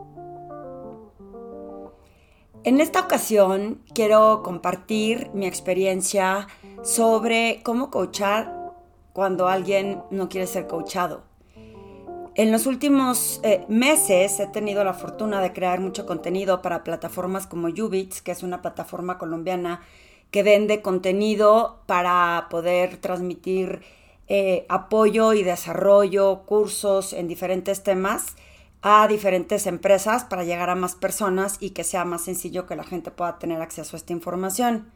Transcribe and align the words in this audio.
En 2.65 2.81
esta 2.81 3.01
ocasión 3.01 3.83
quiero 3.95 4.43
compartir 4.43 5.31
mi 5.35 5.47
experiencia 5.47 6.49
sobre 6.83 7.61
cómo 7.63 7.91
coachar 7.91 8.73
cuando 9.13 9.47
alguien 9.47 10.03
no 10.11 10.31
quiere 10.31 10.47
ser 10.47 10.67
coachado. 10.67 11.23
En 12.35 12.51
los 12.51 12.65
últimos 12.67 13.41
eh, 13.45 13.67
meses 13.69 14.41
he 14.41 14.47
tenido 14.47 14.85
la 14.85 14.95
fortuna 14.95 15.43
de 15.43 15.53
crear 15.53 15.81
mucho 15.81 16.07
contenido 16.07 16.63
para 16.63 16.83
plataformas 16.83 17.47
como 17.47 17.69
Ubits, 17.69 18.23
que 18.23 18.33
es 18.33 18.43
una 18.43 18.63
plataforma 18.63 19.19
colombiana 19.19 19.83
que 20.31 20.43
vende 20.43 20.81
contenido 20.83 21.83
para 21.87 22.47
poder 22.51 22.97
transmitir 22.97 23.83
eh, 24.29 24.67
apoyo 24.69 25.33
y 25.33 25.43
desarrollo, 25.43 26.43
cursos 26.47 27.13
en 27.13 27.29
diferentes 27.29 27.83
temas 27.83 28.35
a 28.83 29.09
diferentes 29.09 29.67
empresas 29.67 30.25
para 30.25 30.45
llegar 30.45 30.71
a 30.71 30.75
más 30.75 30.95
personas 30.95 31.57
y 31.61 31.71
que 31.71 31.83
sea 31.83 32.05
más 32.05 32.23
sencillo 32.23 32.67
que 32.67 32.77
la 32.77 32.85
gente 32.85 33.11
pueda 33.11 33.39
tener 33.39 33.61
acceso 33.61 33.97
a 33.97 33.99
esta 33.99 34.13
información. 34.13 34.91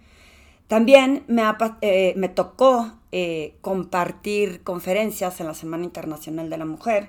También 0.68 1.24
me, 1.26 1.42
eh, 1.80 2.14
me 2.16 2.28
tocó 2.28 2.92
eh, 3.10 3.56
compartir 3.60 4.62
conferencias 4.62 5.40
en 5.40 5.48
la 5.48 5.54
Semana 5.54 5.84
Internacional 5.84 6.48
de 6.48 6.58
la 6.58 6.64
Mujer, 6.64 7.08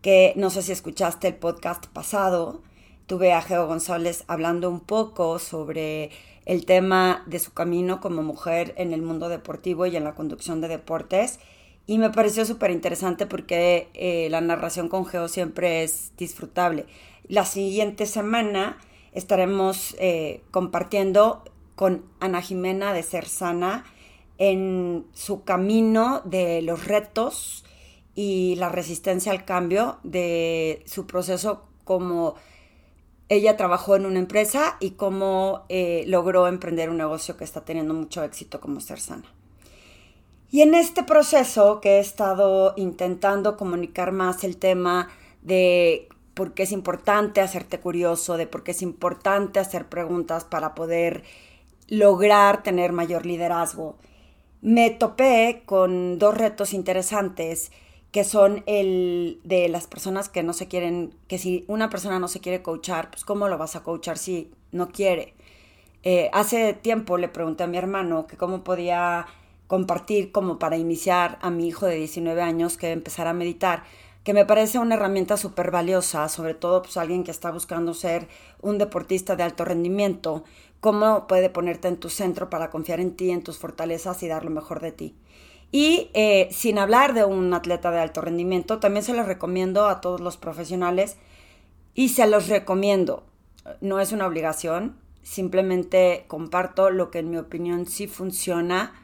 que 0.00 0.32
no 0.36 0.48
sé 0.48 0.62
si 0.62 0.72
escuchaste 0.72 1.28
el 1.28 1.34
podcast 1.34 1.86
pasado, 1.88 2.62
tuve 3.06 3.32
a 3.32 3.42
Geo 3.42 3.66
González 3.66 4.24
hablando 4.26 4.68
un 4.68 4.80
poco 4.80 5.38
sobre 5.38 6.10
el 6.44 6.66
tema 6.66 7.24
de 7.26 7.38
su 7.38 7.52
camino 7.52 8.00
como 8.00 8.22
mujer 8.22 8.74
en 8.76 8.92
el 8.92 9.02
mundo 9.02 9.28
deportivo 9.28 9.86
y 9.86 9.96
en 9.96 10.04
la 10.04 10.14
conducción 10.14 10.60
de 10.60 10.68
deportes. 10.68 11.38
Y 11.86 11.98
me 11.98 12.10
pareció 12.10 12.44
súper 12.44 12.72
interesante 12.72 13.26
porque 13.26 13.88
eh, 13.94 14.28
la 14.30 14.40
narración 14.40 14.88
con 14.88 15.06
Geo 15.06 15.28
siempre 15.28 15.84
es 15.84 16.12
disfrutable. 16.16 16.86
La 17.28 17.44
siguiente 17.44 18.06
semana 18.06 18.78
estaremos 19.12 19.96
eh, 19.98 20.42
compartiendo 20.50 21.44
con 21.76 22.04
Ana 22.20 22.42
Jimena 22.42 22.92
de 22.92 23.02
Ser 23.02 23.26
Sana 23.26 23.84
en 24.38 25.06
su 25.12 25.44
camino 25.44 26.22
de 26.24 26.62
los 26.62 26.86
retos 26.86 27.64
y 28.14 28.56
la 28.56 28.68
resistencia 28.68 29.30
al 29.30 29.44
cambio 29.44 29.98
de 30.02 30.82
su 30.86 31.06
proceso 31.06 31.64
como 31.84 32.34
ella 33.28 33.56
trabajó 33.56 33.96
en 33.96 34.06
una 34.06 34.18
empresa 34.18 34.76
y 34.80 34.92
cómo 34.92 35.64
eh, 35.68 36.04
logró 36.06 36.46
emprender 36.46 36.90
un 36.90 36.98
negocio 36.98 37.36
que 37.36 37.44
está 37.44 37.64
teniendo 37.64 37.94
mucho 37.94 38.22
éxito 38.22 38.60
como 38.60 38.80
Ser 38.80 39.00
Sana. 39.00 39.24
Y 40.50 40.62
en 40.62 40.74
este 40.74 41.02
proceso 41.02 41.80
que 41.80 41.96
he 41.96 41.98
estado 41.98 42.74
intentando 42.76 43.56
comunicar 43.56 44.12
más 44.12 44.44
el 44.44 44.56
tema 44.56 45.08
de 45.42 46.08
por 46.34 46.54
qué 46.54 46.62
es 46.64 46.72
importante 46.72 47.40
hacerte 47.40 47.80
curioso, 47.80 48.36
de 48.36 48.46
por 48.46 48.62
qué 48.62 48.70
es 48.70 48.82
importante 48.82 49.58
hacer 49.58 49.88
preguntas 49.88 50.44
para 50.44 50.74
poder 50.74 51.24
lograr 51.88 52.62
tener 52.62 52.92
mayor 52.92 53.26
liderazgo, 53.26 53.96
me 54.60 54.90
topé 54.90 55.62
con 55.66 56.18
dos 56.18 56.36
retos 56.36 56.74
interesantes 56.74 57.72
que 58.16 58.24
son 58.24 58.62
el 58.64 59.42
de 59.44 59.68
las 59.68 59.86
personas 59.86 60.30
que 60.30 60.42
no 60.42 60.54
se 60.54 60.68
quieren, 60.68 61.12
que 61.28 61.36
si 61.36 61.66
una 61.68 61.90
persona 61.90 62.18
no 62.18 62.28
se 62.28 62.40
quiere 62.40 62.62
coachar, 62.62 63.10
pues 63.10 63.26
¿cómo 63.26 63.46
lo 63.46 63.58
vas 63.58 63.76
a 63.76 63.82
coachar 63.82 64.16
si 64.16 64.50
no 64.72 64.88
quiere? 64.88 65.34
Eh, 66.02 66.30
hace 66.32 66.72
tiempo 66.72 67.18
le 67.18 67.28
pregunté 67.28 67.64
a 67.64 67.66
mi 67.66 67.76
hermano 67.76 68.26
que 68.26 68.38
cómo 68.38 68.64
podía 68.64 69.26
compartir 69.66 70.32
como 70.32 70.58
para 70.58 70.78
iniciar 70.78 71.38
a 71.42 71.50
mi 71.50 71.68
hijo 71.68 71.84
de 71.84 71.96
19 71.96 72.40
años 72.40 72.78
que 72.78 72.90
empezara 72.90 73.28
a 73.28 73.34
meditar, 73.34 73.82
que 74.24 74.32
me 74.32 74.46
parece 74.46 74.78
una 74.78 74.94
herramienta 74.94 75.36
súper 75.36 75.70
valiosa, 75.70 76.30
sobre 76.30 76.54
todo 76.54 76.80
pues 76.80 76.96
alguien 76.96 77.22
que 77.22 77.32
está 77.32 77.50
buscando 77.50 77.92
ser 77.92 78.28
un 78.62 78.78
deportista 78.78 79.36
de 79.36 79.42
alto 79.42 79.66
rendimiento, 79.66 80.42
cómo 80.80 81.26
puede 81.26 81.50
ponerte 81.50 81.88
en 81.88 81.98
tu 81.98 82.08
centro 82.08 82.48
para 82.48 82.70
confiar 82.70 82.98
en 82.98 83.14
ti, 83.14 83.30
en 83.30 83.42
tus 83.42 83.58
fortalezas 83.58 84.22
y 84.22 84.28
dar 84.28 84.42
lo 84.42 84.50
mejor 84.50 84.80
de 84.80 84.92
ti. 84.92 85.14
Y 85.78 86.08
eh, 86.14 86.48
sin 86.52 86.78
hablar 86.78 87.12
de 87.12 87.26
un 87.26 87.52
atleta 87.52 87.90
de 87.90 88.00
alto 88.00 88.22
rendimiento, 88.22 88.78
también 88.78 89.04
se 89.04 89.12
los 89.12 89.26
recomiendo 89.26 89.88
a 89.88 90.00
todos 90.00 90.22
los 90.22 90.38
profesionales 90.38 91.18
y 91.94 92.08
se 92.08 92.26
los 92.26 92.48
recomiendo. 92.48 93.24
No 93.82 94.00
es 94.00 94.12
una 94.12 94.26
obligación, 94.26 94.96
simplemente 95.22 96.24
comparto 96.28 96.88
lo 96.88 97.10
que 97.10 97.18
en 97.18 97.28
mi 97.28 97.36
opinión 97.36 97.84
sí 97.84 98.06
funciona 98.06 98.94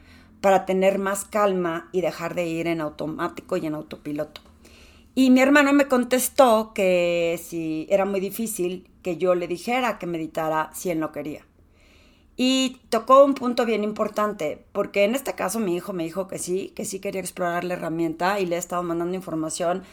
para 0.41 0.65
tener 0.65 0.97
más 0.97 1.25
calma 1.25 1.89
y 1.91 2.01
dejar 2.01 2.33
de 2.33 2.47
ir 2.47 2.65
en 2.65 2.81
automático 2.81 3.55
y 3.55 3.67
en 3.67 3.75
autopiloto. 3.75 4.41
Y 5.13 5.29
mi 5.29 5.41
hermano 5.41 5.73
me 5.73 5.87
contestó 5.87 6.71
que 6.73 7.39
si 7.39 7.85
era 7.91 8.05
muy 8.05 8.19
difícil 8.19 8.89
que 9.03 9.17
yo 9.17 9.35
le 9.35 9.47
dijera 9.47 9.99
que 9.99 10.07
meditara 10.07 10.71
si 10.73 10.89
él 10.89 10.99
no 10.99 11.11
quería. 11.11 11.45
Y 12.35 12.81
tocó 12.89 13.23
un 13.23 13.35
punto 13.35 13.65
bien 13.65 13.83
importante, 13.83 14.65
porque 14.71 15.03
en 15.03 15.13
este 15.13 15.33
caso 15.33 15.59
mi 15.59 15.75
hijo 15.75 15.93
me 15.93 16.03
dijo 16.03 16.27
que 16.27 16.39
sí, 16.39 16.73
que 16.75 16.85
sí 16.85 16.99
quería 16.99 17.21
explorar 17.21 17.63
la 17.63 17.75
herramienta 17.75 18.39
y 18.39 18.47
le 18.47 18.55
he 18.55 18.59
estado 18.59 18.81
mandando 18.81 19.15
información 19.15 19.83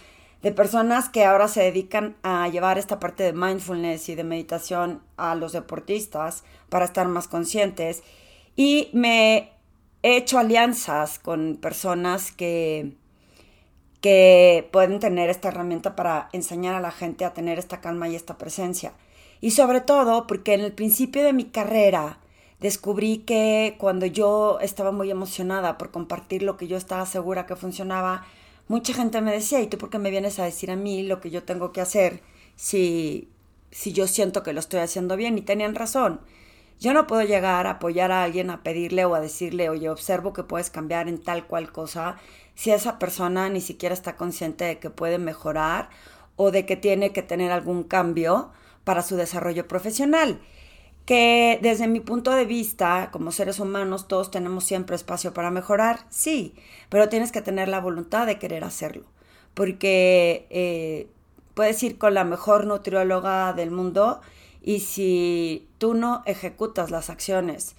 de 0.42 0.52
personas 0.52 1.10
que 1.10 1.24
ahora 1.24 1.48
se 1.48 1.62
dedican 1.62 2.16
a 2.22 2.48
llevar 2.48 2.78
esta 2.78 2.98
parte 2.98 3.24
de 3.24 3.34
mindfulness 3.34 4.08
y 4.08 4.14
de 4.14 4.24
meditación 4.24 5.02
a 5.18 5.34
los 5.34 5.52
deportistas 5.52 6.44
para 6.70 6.86
estar 6.86 7.06
más 7.08 7.28
conscientes. 7.28 8.02
Y 8.56 8.88
me 8.94 9.52
he 10.02 10.16
hecho 10.16 10.38
alianzas 10.38 11.18
con 11.18 11.58
personas 11.60 12.32
que, 12.32 12.94
que 14.00 14.66
pueden 14.72 14.98
tener 14.98 15.28
esta 15.28 15.48
herramienta 15.48 15.94
para 15.94 16.30
enseñar 16.32 16.74
a 16.74 16.80
la 16.80 16.90
gente 16.90 17.26
a 17.26 17.34
tener 17.34 17.58
esta 17.58 17.82
calma 17.82 18.08
y 18.08 18.16
esta 18.16 18.38
presencia. 18.38 18.94
Y 19.42 19.50
sobre 19.50 19.82
todo 19.82 20.26
porque 20.26 20.54
en 20.54 20.60
el 20.62 20.72
principio 20.72 21.22
de 21.22 21.34
mi 21.34 21.44
carrera, 21.44 22.18
descubrí 22.60 23.18
que 23.18 23.76
cuando 23.78 24.06
yo 24.06 24.58
estaba 24.60 24.92
muy 24.92 25.10
emocionada 25.10 25.78
por 25.78 25.90
compartir 25.90 26.42
lo 26.42 26.56
que 26.56 26.68
yo 26.68 26.76
estaba 26.76 27.06
segura 27.06 27.46
que 27.46 27.56
funcionaba, 27.56 28.26
mucha 28.68 28.92
gente 28.92 29.20
me 29.20 29.32
decía, 29.32 29.60
¿y 29.60 29.66
tú 29.66 29.78
por 29.78 29.90
qué 29.90 29.98
me 29.98 30.10
vienes 30.10 30.38
a 30.38 30.44
decir 30.44 30.70
a 30.70 30.76
mí 30.76 31.02
lo 31.02 31.20
que 31.20 31.30
yo 31.30 31.42
tengo 31.42 31.72
que 31.72 31.80
hacer 31.80 32.20
si, 32.56 33.28
si 33.70 33.92
yo 33.92 34.06
siento 34.06 34.42
que 34.42 34.52
lo 34.52 34.60
estoy 34.60 34.80
haciendo 34.80 35.16
bien? 35.16 35.38
Y 35.38 35.42
tenían 35.42 35.74
razón. 35.74 36.20
Yo 36.78 36.94
no 36.94 37.06
puedo 37.06 37.22
llegar 37.22 37.66
a 37.66 37.72
apoyar 37.72 38.10
a 38.12 38.22
alguien, 38.22 38.48
a 38.48 38.62
pedirle 38.62 39.04
o 39.04 39.14
a 39.14 39.20
decirle, 39.20 39.68
oye, 39.68 39.90
observo 39.90 40.32
que 40.32 40.44
puedes 40.44 40.70
cambiar 40.70 41.08
en 41.08 41.18
tal 41.18 41.46
cual 41.46 41.72
cosa, 41.72 42.16
si 42.54 42.70
esa 42.70 42.98
persona 42.98 43.48
ni 43.48 43.60
siquiera 43.60 43.94
está 43.94 44.16
consciente 44.16 44.64
de 44.64 44.78
que 44.78 44.88
puede 44.88 45.18
mejorar 45.18 45.90
o 46.36 46.50
de 46.50 46.64
que 46.64 46.76
tiene 46.76 47.12
que 47.12 47.22
tener 47.22 47.52
algún 47.52 47.84
cambio 47.84 48.50
para 48.84 49.02
su 49.02 49.16
desarrollo 49.16 49.68
profesional 49.68 50.40
que 51.04 51.58
desde 51.62 51.88
mi 51.88 52.00
punto 52.00 52.32
de 52.32 52.44
vista, 52.44 53.10
como 53.12 53.32
seres 53.32 53.58
humanos, 53.60 54.08
todos 54.08 54.30
tenemos 54.30 54.64
siempre 54.64 54.96
espacio 54.96 55.34
para 55.34 55.50
mejorar, 55.50 56.06
sí, 56.10 56.54
pero 56.88 57.08
tienes 57.08 57.32
que 57.32 57.42
tener 57.42 57.68
la 57.68 57.80
voluntad 57.80 58.26
de 58.26 58.38
querer 58.38 58.64
hacerlo, 58.64 59.04
porque 59.54 60.46
eh, 60.50 61.10
puedes 61.54 61.82
ir 61.82 61.98
con 61.98 62.14
la 62.14 62.24
mejor 62.24 62.66
nutrióloga 62.66 63.52
del 63.52 63.70
mundo 63.70 64.20
y 64.62 64.80
si 64.80 65.68
tú 65.78 65.94
no 65.94 66.22
ejecutas 66.26 66.90
las 66.90 67.10
acciones 67.10 67.76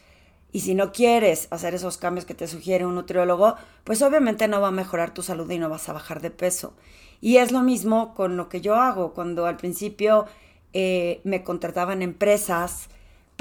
Y 0.51 0.61
si 0.61 0.75
no 0.75 0.91
quieres 0.91 1.47
hacer 1.51 1.73
esos 1.75 1.97
cambios 1.97 2.25
que 2.25 2.33
te 2.35 2.47
sugiere 2.47 2.85
un 2.85 2.95
nutriólogo, 2.95 3.55
pues 3.83 4.01
obviamente 4.01 4.47
no 4.47 4.61
va 4.61 4.67
a 4.69 4.71
mejorar 4.71 5.13
tu 5.13 5.23
salud 5.23 5.49
y 5.49 5.59
no 5.59 5.69
vas 5.69 5.87
a 5.89 5.93
bajar 5.93 6.21
de 6.21 6.31
peso. 6.31 6.73
Y 7.21 7.37
es 7.37 7.51
lo 7.51 7.61
mismo 7.61 8.13
con 8.15 8.35
lo 8.37 8.49
que 8.49 8.61
yo 8.61 8.75
hago. 8.75 9.13
Cuando 9.13 9.45
al 9.45 9.57
principio 9.57 10.25
eh, 10.73 11.21
me 11.23 11.43
contrataban 11.43 12.01
empresas 12.01 12.89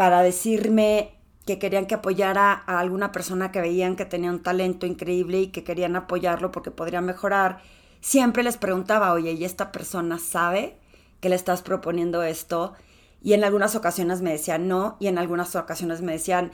para 0.01 0.23
decirme 0.23 1.13
que 1.45 1.59
querían 1.59 1.85
que 1.85 1.97
apoyara 1.97 2.63
a 2.67 2.79
alguna 2.79 3.13
persona 3.13 3.53
que 3.53 3.61
veían 3.61 3.97
que 3.97 4.07
tenía 4.07 4.31
un 4.31 4.43
talento 4.43 4.87
increíble 4.87 5.43
y 5.43 5.47
que 5.49 5.63
querían 5.63 5.95
apoyarlo 5.95 6.51
porque 6.53 6.71
podría 6.71 7.03
mejorar, 7.03 7.61
siempre 8.01 8.43
les 8.43 8.57
preguntaba, 8.57 9.13
oye, 9.13 9.33
¿y 9.33 9.45
esta 9.45 9.73
persona 9.73 10.19
sabe 10.19 10.79
que 11.21 11.29
le 11.29 11.35
estás 11.35 11.61
proponiendo 11.61 12.23
esto? 12.23 12.73
Y 13.21 13.35
en 13.35 13.45
algunas 13.45 13.75
ocasiones 13.75 14.23
me 14.23 14.31
decían 14.31 14.69
no, 14.69 14.97
y 15.01 15.09
en 15.09 15.19
algunas 15.19 15.55
ocasiones 15.55 16.01
me 16.01 16.13
decían 16.13 16.51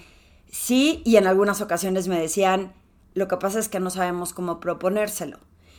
sí, 0.50 1.02
y 1.04 1.14
en 1.14 1.28
algunas 1.28 1.60
ocasiones 1.60 2.08
me 2.08 2.20
decían, 2.20 2.72
lo 3.14 3.28
que 3.28 3.36
pasa 3.36 3.60
es 3.60 3.68
que 3.68 3.78
no 3.78 3.90
sabemos 3.90 4.34
cómo 4.34 4.58
proponérselo. 4.58 5.38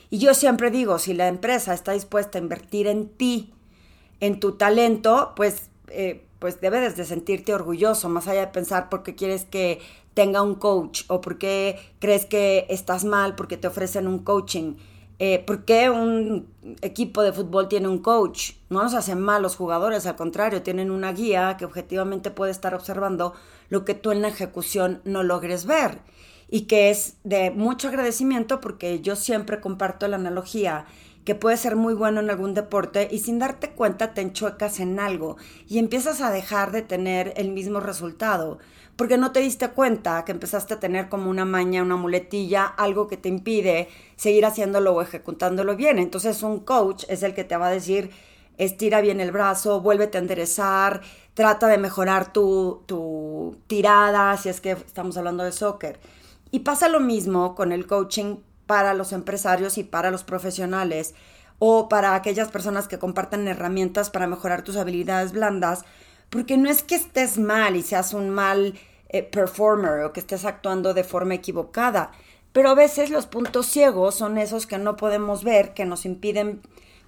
Y 0.09 0.19
yo 0.19 0.33
siempre 0.35 0.71
digo, 0.71 0.99
si 0.99 1.13
la 1.13 1.27
empresa 1.27 1.73
está 1.73 1.91
dispuesta 1.91 2.37
a 2.37 2.41
invertir 2.41 2.87
en 2.87 3.09
ti, 3.09 3.53
en 4.21 4.39
tu 4.39 4.53
talento, 4.53 5.33
pues, 5.35 5.69
eh, 5.89 6.26
pues 6.39 6.61
debes 6.61 6.95
de 6.95 7.05
sentirte 7.05 7.53
orgulloso, 7.53 8.09
más 8.09 8.27
allá 8.27 8.41
de 8.41 8.47
pensar 8.47 8.89
por 8.89 9.03
qué 9.03 9.15
quieres 9.15 9.45
que 9.45 9.79
tenga 10.13 10.41
un 10.41 10.55
coach 10.55 11.03
o 11.09 11.21
por 11.21 11.37
qué 11.37 11.79
crees 11.99 12.25
que 12.25 12.65
estás 12.69 13.05
mal 13.05 13.35
porque 13.35 13.57
te 13.57 13.67
ofrecen 13.67 14.07
un 14.07 14.19
coaching. 14.19 14.75
Eh, 15.19 15.43
¿Por 15.45 15.65
qué 15.65 15.89
un 15.89 16.47
equipo 16.81 17.23
de 17.23 17.33
fútbol 17.33 17.67
tiene 17.67 17.87
un 17.87 17.99
coach? 17.99 18.51
No 18.69 18.83
nos 18.83 18.93
hacen 18.93 19.19
mal 19.19 19.41
los 19.41 19.55
jugadores, 19.55 20.05
al 20.05 20.15
contrario, 20.15 20.61
tienen 20.61 20.91
una 20.91 21.11
guía 21.11 21.55
que 21.57 21.65
objetivamente 21.65 22.29
puede 22.29 22.51
estar 22.51 22.75
observando 22.75 23.33
lo 23.69 23.83
que 23.83 23.95
tú 23.95 24.11
en 24.11 24.21
la 24.21 24.27
ejecución 24.27 25.01
no 25.05 25.23
logres 25.23 25.65
ver. 25.65 25.99
Y 26.49 26.61
que 26.61 26.91
es 26.91 27.17
de 27.23 27.51
mucho 27.51 27.87
agradecimiento 27.87 28.61
porque 28.61 29.01
yo 29.01 29.15
siempre 29.15 29.59
comparto 29.59 30.07
la 30.07 30.17
analogía 30.17 30.85
que 31.27 31.35
puede 31.35 31.57
ser 31.57 31.75
muy 31.75 31.93
bueno 31.93 32.21
en 32.21 32.29
algún 32.29 32.53
deporte 32.53 33.09
y 33.11 33.19
sin 33.19 33.37
darte 33.37 33.71
cuenta 33.71 34.13
te 34.13 34.21
enchuecas 34.21 34.79
en 34.79 34.97
algo 34.97 35.35
y 35.67 35.77
empiezas 35.77 36.21
a 36.21 36.31
dejar 36.31 36.71
de 36.71 36.83
tener 36.83 37.33
el 37.35 37.51
mismo 37.51 37.81
resultado 37.81 38.59
porque 38.95 39.17
no 39.17 39.33
te 39.33 39.41
diste 39.41 39.67
cuenta 39.71 40.23
que 40.23 40.31
empezaste 40.31 40.75
a 40.75 40.79
tener 40.79 41.09
como 41.09 41.29
una 41.29 41.43
maña, 41.43 41.83
una 41.83 41.97
muletilla, 41.97 42.63
algo 42.63 43.09
que 43.09 43.17
te 43.17 43.27
impide 43.27 43.89
seguir 44.15 44.45
haciéndolo 44.45 44.93
o 44.93 45.01
ejecutándolo 45.01 45.75
bien. 45.75 45.99
Entonces 45.99 46.43
un 46.43 46.61
coach 46.61 47.03
es 47.09 47.23
el 47.23 47.33
que 47.33 47.43
te 47.43 47.57
va 47.57 47.67
a 47.67 47.71
decir, 47.71 48.09
estira 48.57 49.01
bien 49.01 49.19
el 49.19 49.33
brazo, 49.33 49.81
vuélvete 49.81 50.17
a 50.17 50.21
enderezar, 50.21 51.01
trata 51.33 51.67
de 51.67 51.77
mejorar 51.77 52.31
tu, 52.31 52.83
tu 52.85 53.57
tirada, 53.67 54.37
si 54.37 54.47
es 54.47 54.61
que 54.61 54.71
estamos 54.71 55.17
hablando 55.17 55.43
de 55.43 55.51
soccer. 55.51 55.99
Y 56.51 56.59
pasa 56.59 56.87
lo 56.87 57.01
mismo 57.01 57.53
con 57.53 57.73
el 57.73 57.85
coaching 57.85 58.37
para 58.67 58.93
los 58.93 59.13
empresarios 59.13 59.77
y 59.79 59.83
para 59.83 60.11
los 60.11 60.23
profesionales 60.23 61.15
o 61.59 61.89
para 61.89 62.13
aquellas 62.13 62.49
personas 62.49 62.87
que 62.87 62.99
compartan 62.99 63.47
herramientas 63.47 64.09
para 64.09 64.27
mejorar 64.27 64.61
tus 64.61 64.77
habilidades 64.77 65.31
blandas, 65.31 65.85
porque 66.29 66.57
no 66.57 66.69
es 66.69 66.83
que 66.83 66.95
estés 66.95 67.39
mal 67.39 67.75
y 67.75 67.81
seas 67.81 68.13
un 68.13 68.29
mal 68.29 68.77
eh, 69.09 69.23
performer 69.23 70.03
o 70.03 70.13
que 70.13 70.19
estés 70.19 70.45
actuando 70.45 70.93
de 70.93 71.03
forma 71.03 71.33
equivocada, 71.33 72.11
pero 72.51 72.69
a 72.69 72.75
veces 72.75 73.09
los 73.09 73.25
puntos 73.25 73.65
ciegos 73.65 74.15
son 74.15 74.37
esos 74.37 74.67
que 74.67 74.77
no 74.77 74.97
podemos 74.97 75.43
ver, 75.43 75.73
que 75.73 75.85
nos 75.85 76.05
impiden 76.05 76.61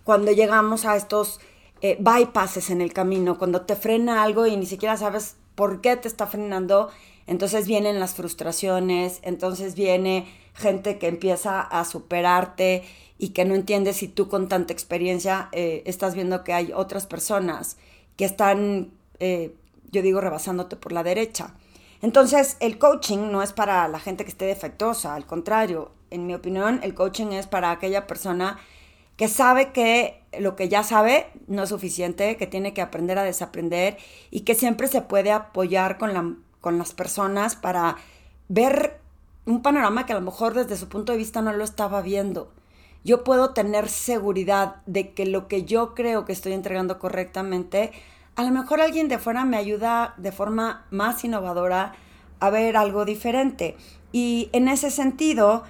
cuando 0.03 0.31
llegamos 0.31 0.85
a 0.85 0.95
estos 0.95 1.39
eh, 1.81 1.97
bypasses 2.00 2.69
en 2.69 2.81
el 2.81 2.94
camino, 2.94 3.38
cuando 3.38 3.61
te 3.61 3.75
frena 3.75 4.23
algo 4.23 4.47
y 4.47 4.57
ni 4.57 4.65
siquiera 4.65 4.97
sabes 4.97 5.35
por 5.56 5.81
qué 5.81 5.95
te 5.97 6.07
está 6.07 6.25
frenando, 6.25 6.89
entonces 7.27 7.67
vienen 7.67 8.00
las 8.00 8.15
frustraciones, 8.15 9.19
entonces 9.21 9.75
viene 9.75 10.27
gente 10.59 11.00
que 11.00 11.07
empieza 11.07 11.61
a 11.61 11.85
superarte 11.85 12.83
y 13.17 13.29
que 13.29 13.45
no 13.45 13.56
entiende 13.56 13.94
si 13.94 14.07
tú 14.07 14.27
con 14.27 14.47
tanta 14.47 14.73
experiencia 14.73 15.50
eh, 15.51 15.83
estás 15.85 16.15
viendo 16.15 16.44
que 16.44 16.53
hay 16.53 16.71
otras 16.73 17.06
personas 17.06 17.77
que 18.15 18.25
están 18.25 18.91
eh, 19.19 19.56
yo 19.91 20.01
digo, 20.01 20.21
rebasándote 20.21 20.75
por 20.75 20.91
la 20.91 21.03
derecha. 21.03 21.53
Entonces, 22.01 22.57
el 22.59 22.77
coaching 22.77 23.31
no 23.31 23.41
es 23.44 23.53
para 23.53 23.88
la 23.88 24.00
gente 24.00 24.23
que 24.23 24.29
esté 24.29 24.45
defectuosa, 24.45 25.15
al 25.15 25.25
contrario, 25.25 25.91
en 26.11 26.25
mi 26.25 26.33
opinión, 26.33 26.79
el 26.83 26.94
coaching 26.94 27.27
es 27.27 27.47
para 27.47 27.71
aquella 27.71 28.07
persona 28.07 28.59
que 29.17 29.27
sabe 29.27 29.71
que 29.71 30.21
lo 30.39 30.56
que 30.56 30.69
ya 30.69 30.83
sabe 30.83 31.27
no 31.47 31.63
es 31.63 31.69
suficiente, 31.69 32.38
que 32.38 32.47
tiene 32.47 32.73
que 32.73 32.81
aprender 32.81 33.19
a 33.19 33.23
desaprender 33.23 33.97
y 34.31 34.41
que 34.41 34.56
siempre 34.56 34.88
se 34.88 35.01
puede 35.01 35.31
apoyar 35.31 35.97
con, 35.97 36.13
la, 36.13 36.35
con 36.61 36.77
las 36.77 36.94
personas 36.94 37.56
para 37.56 37.97
ver 38.47 38.98
un 39.49 39.61
panorama 39.61 40.05
que 40.05 40.13
a 40.13 40.19
lo 40.19 40.21
mejor 40.21 40.53
desde 40.53 40.77
su 40.77 40.89
punto 40.89 41.11
de 41.11 41.17
vista 41.17 41.41
no 41.41 41.53
lo 41.53 41.63
estaba 41.63 42.01
viendo. 42.01 42.51
Yo 43.03 43.23
puedo 43.23 43.53
tener 43.53 43.89
seguridad 43.89 44.77
de 44.85 45.13
que 45.13 45.25
lo 45.25 45.47
que 45.47 45.63
yo 45.63 45.95
creo 45.95 46.25
que 46.25 46.33
estoy 46.33 46.53
entregando 46.53 46.99
correctamente 46.99 47.91
a 48.39 48.43
lo 48.43 48.51
mejor 48.51 48.79
alguien 48.79 49.09
de 49.09 49.17
fuera 49.17 49.43
me 49.43 49.57
ayuda 49.57 50.13
de 50.15 50.31
forma 50.31 50.85
más 50.91 51.25
innovadora 51.25 51.93
a 52.39 52.49
ver 52.49 52.77
algo 52.77 53.03
diferente. 53.03 53.75
Y 54.13 54.49
en 54.53 54.69
ese 54.69 54.91
sentido, 54.91 55.63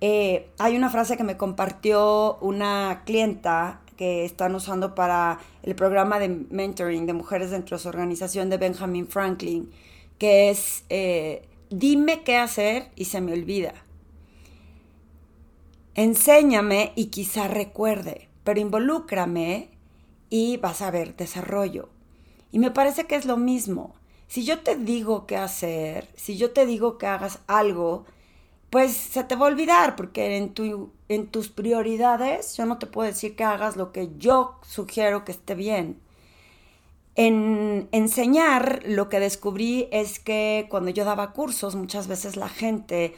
eh, 0.00 0.48
hay 0.58 0.76
una 0.76 0.88
frase 0.88 1.16
que 1.16 1.24
me 1.24 1.36
compartió 1.36 2.36
una 2.36 3.02
clienta 3.04 3.80
que 3.96 4.24
están 4.24 4.54
usando 4.54 4.94
para 4.94 5.40
el 5.64 5.74
programa 5.74 6.20
de 6.20 6.28
mentoring 6.28 7.06
de 7.06 7.12
mujeres 7.12 7.50
dentro 7.50 7.76
de 7.76 7.82
su 7.82 7.88
organización 7.88 8.50
de 8.50 8.58
Benjamin 8.58 9.08
Franklin, 9.08 9.72
que 10.18 10.50
es, 10.50 10.84
eh, 10.90 11.48
dime 11.72 12.22
qué 12.22 12.36
hacer 12.36 12.90
y 12.96 13.06
se 13.06 13.20
me 13.20 13.32
olvida. 13.32 13.74
Enséñame 15.94 16.92
y 16.96 17.06
quizá 17.06 17.48
recuerde, 17.48 18.28
pero 18.44 18.60
involúcrame 18.60 19.68
y 20.30 20.56
vas 20.56 20.80
a 20.80 20.90
ver 20.90 21.16
desarrollo. 21.16 21.90
Y 22.50 22.58
me 22.58 22.70
parece 22.70 23.04
que 23.04 23.16
es 23.16 23.26
lo 23.26 23.36
mismo. 23.36 23.94
Si 24.26 24.44
yo 24.44 24.60
te 24.60 24.76
digo 24.76 25.26
qué 25.26 25.36
hacer, 25.36 26.08
si 26.16 26.38
yo 26.38 26.52
te 26.52 26.64
digo 26.64 26.96
que 26.96 27.06
hagas 27.06 27.40
algo, 27.46 28.06
pues 28.70 28.94
se 28.94 29.24
te 29.24 29.36
va 29.36 29.46
a 29.46 29.50
olvidar, 29.50 29.96
porque 29.96 30.38
en, 30.38 30.54
en 31.08 31.26
tus 31.26 31.50
prioridades 31.50 32.56
yo 32.56 32.64
no 32.64 32.78
te 32.78 32.86
puedo 32.86 33.06
decir 33.06 33.36
que 33.36 33.44
hagas 33.44 33.76
lo 33.76 33.92
que 33.92 34.10
yo 34.16 34.58
sugiero 34.62 35.26
que 35.26 35.32
esté 35.32 35.54
bien. 35.54 36.00
En 37.14 37.88
enseñar, 37.92 38.80
lo 38.86 39.10
que 39.10 39.20
descubrí 39.20 39.88
es 39.92 40.18
que 40.18 40.66
cuando 40.70 40.90
yo 40.90 41.04
daba 41.04 41.32
cursos, 41.32 41.74
muchas 41.74 42.08
veces 42.08 42.36
la 42.36 42.48
gente 42.48 43.14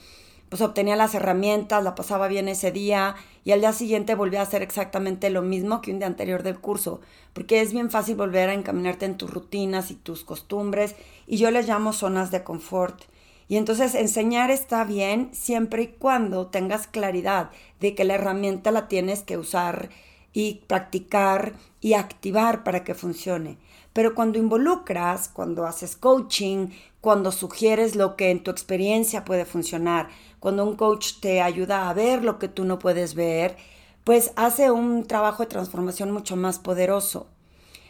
pues 0.49 0.63
obtenía 0.63 0.95
las 0.95 1.15
herramientas, 1.15 1.83
la 1.83 1.95
pasaba 1.95 2.29
bien 2.29 2.49
ese 2.49 2.71
día 2.71 3.17
y 3.45 3.53
al 3.53 3.61
día 3.61 3.73
siguiente 3.73 4.15
volvía 4.15 4.41
a 4.41 4.45
hacer 4.45 4.63
exactamente 4.63 5.31
lo 5.31 5.43
mismo 5.43 5.81
que 5.81 5.91
un 5.91 5.99
día 5.99 6.07
anterior 6.07 6.43
del 6.43 6.61
curso, 6.61 7.01
porque 7.33 7.61
es 7.61 7.73
bien 7.73 7.91
fácil 7.91 8.17
volver 8.17 8.49
a 8.49 8.55
encaminarte 8.55 9.05
en 9.05 9.17
tus 9.17 9.31
rutinas 9.31 9.91
y 9.91 9.95
tus 9.95 10.23
costumbres 10.23 10.95
y 11.27 11.39
yo 11.39 11.51
les 11.51 11.67
llamo 11.67 11.93
zonas 11.93 12.31
de 12.31 12.45
confort. 12.45 13.03
Y 13.49 13.57
entonces 13.57 13.95
enseñar 13.95 14.51
está 14.51 14.85
bien 14.85 15.31
siempre 15.33 15.83
y 15.83 15.87
cuando 15.89 16.47
tengas 16.47 16.87
claridad 16.87 17.51
de 17.81 17.95
que 17.95 18.05
la 18.05 18.15
herramienta 18.15 18.71
la 18.71 18.89
tienes 18.89 19.23
que 19.23 19.39
usar 19.39 19.91
y 20.33 20.63
practicar 20.67 21.53
y 21.81 21.95
activar 21.95 22.65
para 22.65 22.85
que 22.85 22.95
funcione. 22.95 23.59
Pero 23.95 24.15
cuando 24.15 24.39
involucras, 24.39 25.29
cuando 25.29 25.67
haces 25.67 25.97
coaching, 25.97 26.69
cuando 27.01 27.33
sugieres 27.33 27.95
lo 27.95 28.17
que 28.17 28.31
en 28.31 28.43
tu 28.43 28.51
experiencia 28.51 29.25
puede 29.25 29.45
funcionar, 29.47 30.09
cuando 30.41 30.65
un 30.65 30.77
coach 30.77 31.21
te 31.21 31.41
ayuda 31.41 31.89
a 31.89 31.95
ver 31.95 32.25
lo 32.25 32.39
que 32.39 32.49
tú 32.49 32.65
no 32.65 32.79
puedes 32.79 33.15
ver, 33.15 33.57
pues 34.03 34.33
hace 34.37 34.71
un 34.73 35.05
trabajo 35.05 35.45
de 35.45 35.49
transformación 35.49 36.11
mucho 36.11 36.37
más 36.37 36.59
poderoso. 36.59 37.29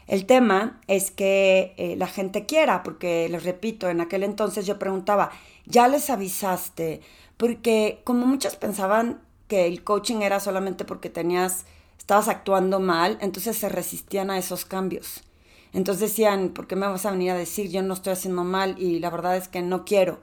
El 0.07 0.27
tema 0.27 0.81
es 0.89 1.11
que 1.11 1.73
eh, 1.79 1.97
la 1.97 2.07
gente 2.07 2.45
quiera, 2.45 2.83
porque 2.83 3.27
les 3.31 3.43
repito, 3.43 3.89
en 3.89 4.03
aquel 4.03 4.25
entonces 4.25 4.67
yo 4.67 4.79
preguntaba, 4.79 5.31
¿ya 5.65 5.89
les 5.89 6.11
avisaste? 6.11 7.01
Porque 7.39 8.03
como 8.05 8.27
muchos 8.27 8.57
pensaban 8.57 9.23
que 9.49 9.67
el 9.67 9.83
coaching 9.83 10.21
era 10.21 10.39
solamente 10.39 10.85
porque 10.85 11.09
tenías, 11.09 11.65
estabas 11.99 12.29
actuando 12.29 12.79
mal, 12.79 13.17
entonces 13.23 13.57
se 13.57 13.71
resistían 13.71 14.31
a 14.31 14.37
esos 14.37 14.67
cambios. 14.67 15.25
Entonces 15.75 16.11
decían, 16.11 16.51
¿por 16.51 16.67
qué 16.67 16.77
me 16.77 16.87
vas 16.87 17.05
a 17.05 17.11
venir 17.11 17.33
a 17.33 17.37
decir 17.37 17.69
yo 17.69 17.83
no 17.83 17.93
estoy 17.95 18.15
haciendo 18.15 18.45
mal? 18.45 18.77
Y 18.79 19.01
la 19.01 19.11
verdad 19.11 19.37
es 19.37 19.49
que 19.49 19.61
no 19.61 19.85
quiero. 19.85 20.21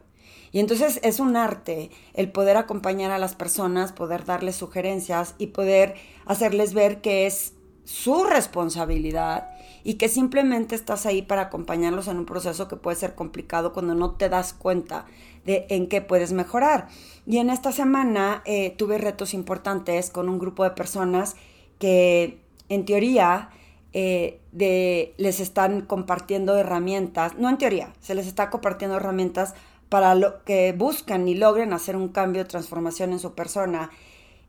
Y 0.51 0.59
entonces 0.59 0.99
es 1.03 1.19
un 1.19 1.37
arte 1.37 1.91
el 2.13 2.31
poder 2.31 2.57
acompañar 2.57 3.11
a 3.11 3.19
las 3.19 3.35
personas, 3.35 3.91
poder 3.91 4.25
darles 4.25 4.55
sugerencias 4.55 5.35
y 5.37 5.47
poder 5.47 5.95
hacerles 6.25 6.73
ver 6.73 7.01
que 7.01 7.25
es 7.25 7.53
su 7.83 8.23
responsabilidad 8.23 9.49
y 9.83 9.95
que 9.95 10.07
simplemente 10.09 10.75
estás 10.75 11.05
ahí 11.05 11.21
para 11.21 11.43
acompañarlos 11.43 12.07
en 12.07 12.17
un 12.17 12.25
proceso 12.25 12.67
que 12.67 12.75
puede 12.75 12.97
ser 12.97 13.15
complicado 13.15 13.73
cuando 13.73 13.95
no 13.95 14.11
te 14.11 14.29
das 14.29 14.53
cuenta 14.53 15.05
de 15.45 15.65
en 15.69 15.87
qué 15.87 16.01
puedes 16.01 16.33
mejorar. 16.33 16.87
Y 17.25 17.37
en 17.37 17.49
esta 17.49 17.71
semana 17.71 18.43
eh, 18.45 18.71
tuve 18.77 18.97
retos 18.97 19.33
importantes 19.33 20.09
con 20.09 20.29
un 20.29 20.37
grupo 20.37 20.63
de 20.63 20.71
personas 20.71 21.35
que 21.79 22.39
en 22.69 22.85
teoría 22.85 23.49
eh, 23.93 24.40
de, 24.51 25.13
les 25.17 25.39
están 25.39 25.81
compartiendo 25.81 26.57
herramientas, 26.57 27.35
no 27.37 27.49
en 27.49 27.57
teoría, 27.57 27.93
se 27.99 28.15
les 28.15 28.27
está 28.27 28.49
compartiendo 28.49 28.97
herramientas 28.97 29.53
para 29.89 30.15
lo 30.15 30.43
que 30.43 30.73
buscan 30.73 31.27
y 31.27 31.35
logren 31.35 31.73
hacer 31.73 31.95
un 31.95 32.09
cambio, 32.09 32.47
transformación 32.47 33.11
en 33.11 33.19
su 33.19 33.33
persona. 33.33 33.91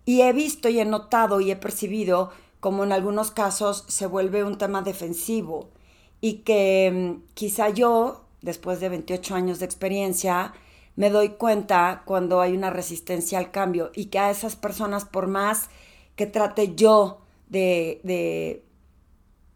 Y 0.04 0.22
he 0.22 0.32
visto 0.32 0.68
y 0.68 0.80
he 0.80 0.84
notado 0.84 1.40
y 1.40 1.50
he 1.50 1.56
percibido 1.56 2.30
como 2.60 2.84
en 2.84 2.92
algunos 2.92 3.32
casos 3.32 3.84
se 3.88 4.06
vuelve 4.06 4.44
un 4.44 4.56
tema 4.56 4.82
defensivo 4.82 5.70
y 6.20 6.34
que 6.44 6.90
mm, 6.92 7.34
quizá 7.34 7.70
yo, 7.70 8.24
después 8.40 8.78
de 8.78 8.88
28 8.88 9.34
años 9.34 9.58
de 9.58 9.64
experiencia, 9.64 10.54
me 10.94 11.10
doy 11.10 11.30
cuenta 11.30 12.02
cuando 12.04 12.40
hay 12.40 12.56
una 12.56 12.70
resistencia 12.70 13.38
al 13.38 13.50
cambio 13.50 13.90
y 13.94 14.06
que 14.06 14.20
a 14.20 14.30
esas 14.30 14.56
personas, 14.56 15.04
por 15.04 15.26
más 15.26 15.70
que 16.14 16.26
trate 16.26 16.74
yo 16.76 17.22
de, 17.48 18.00
de 18.04 18.62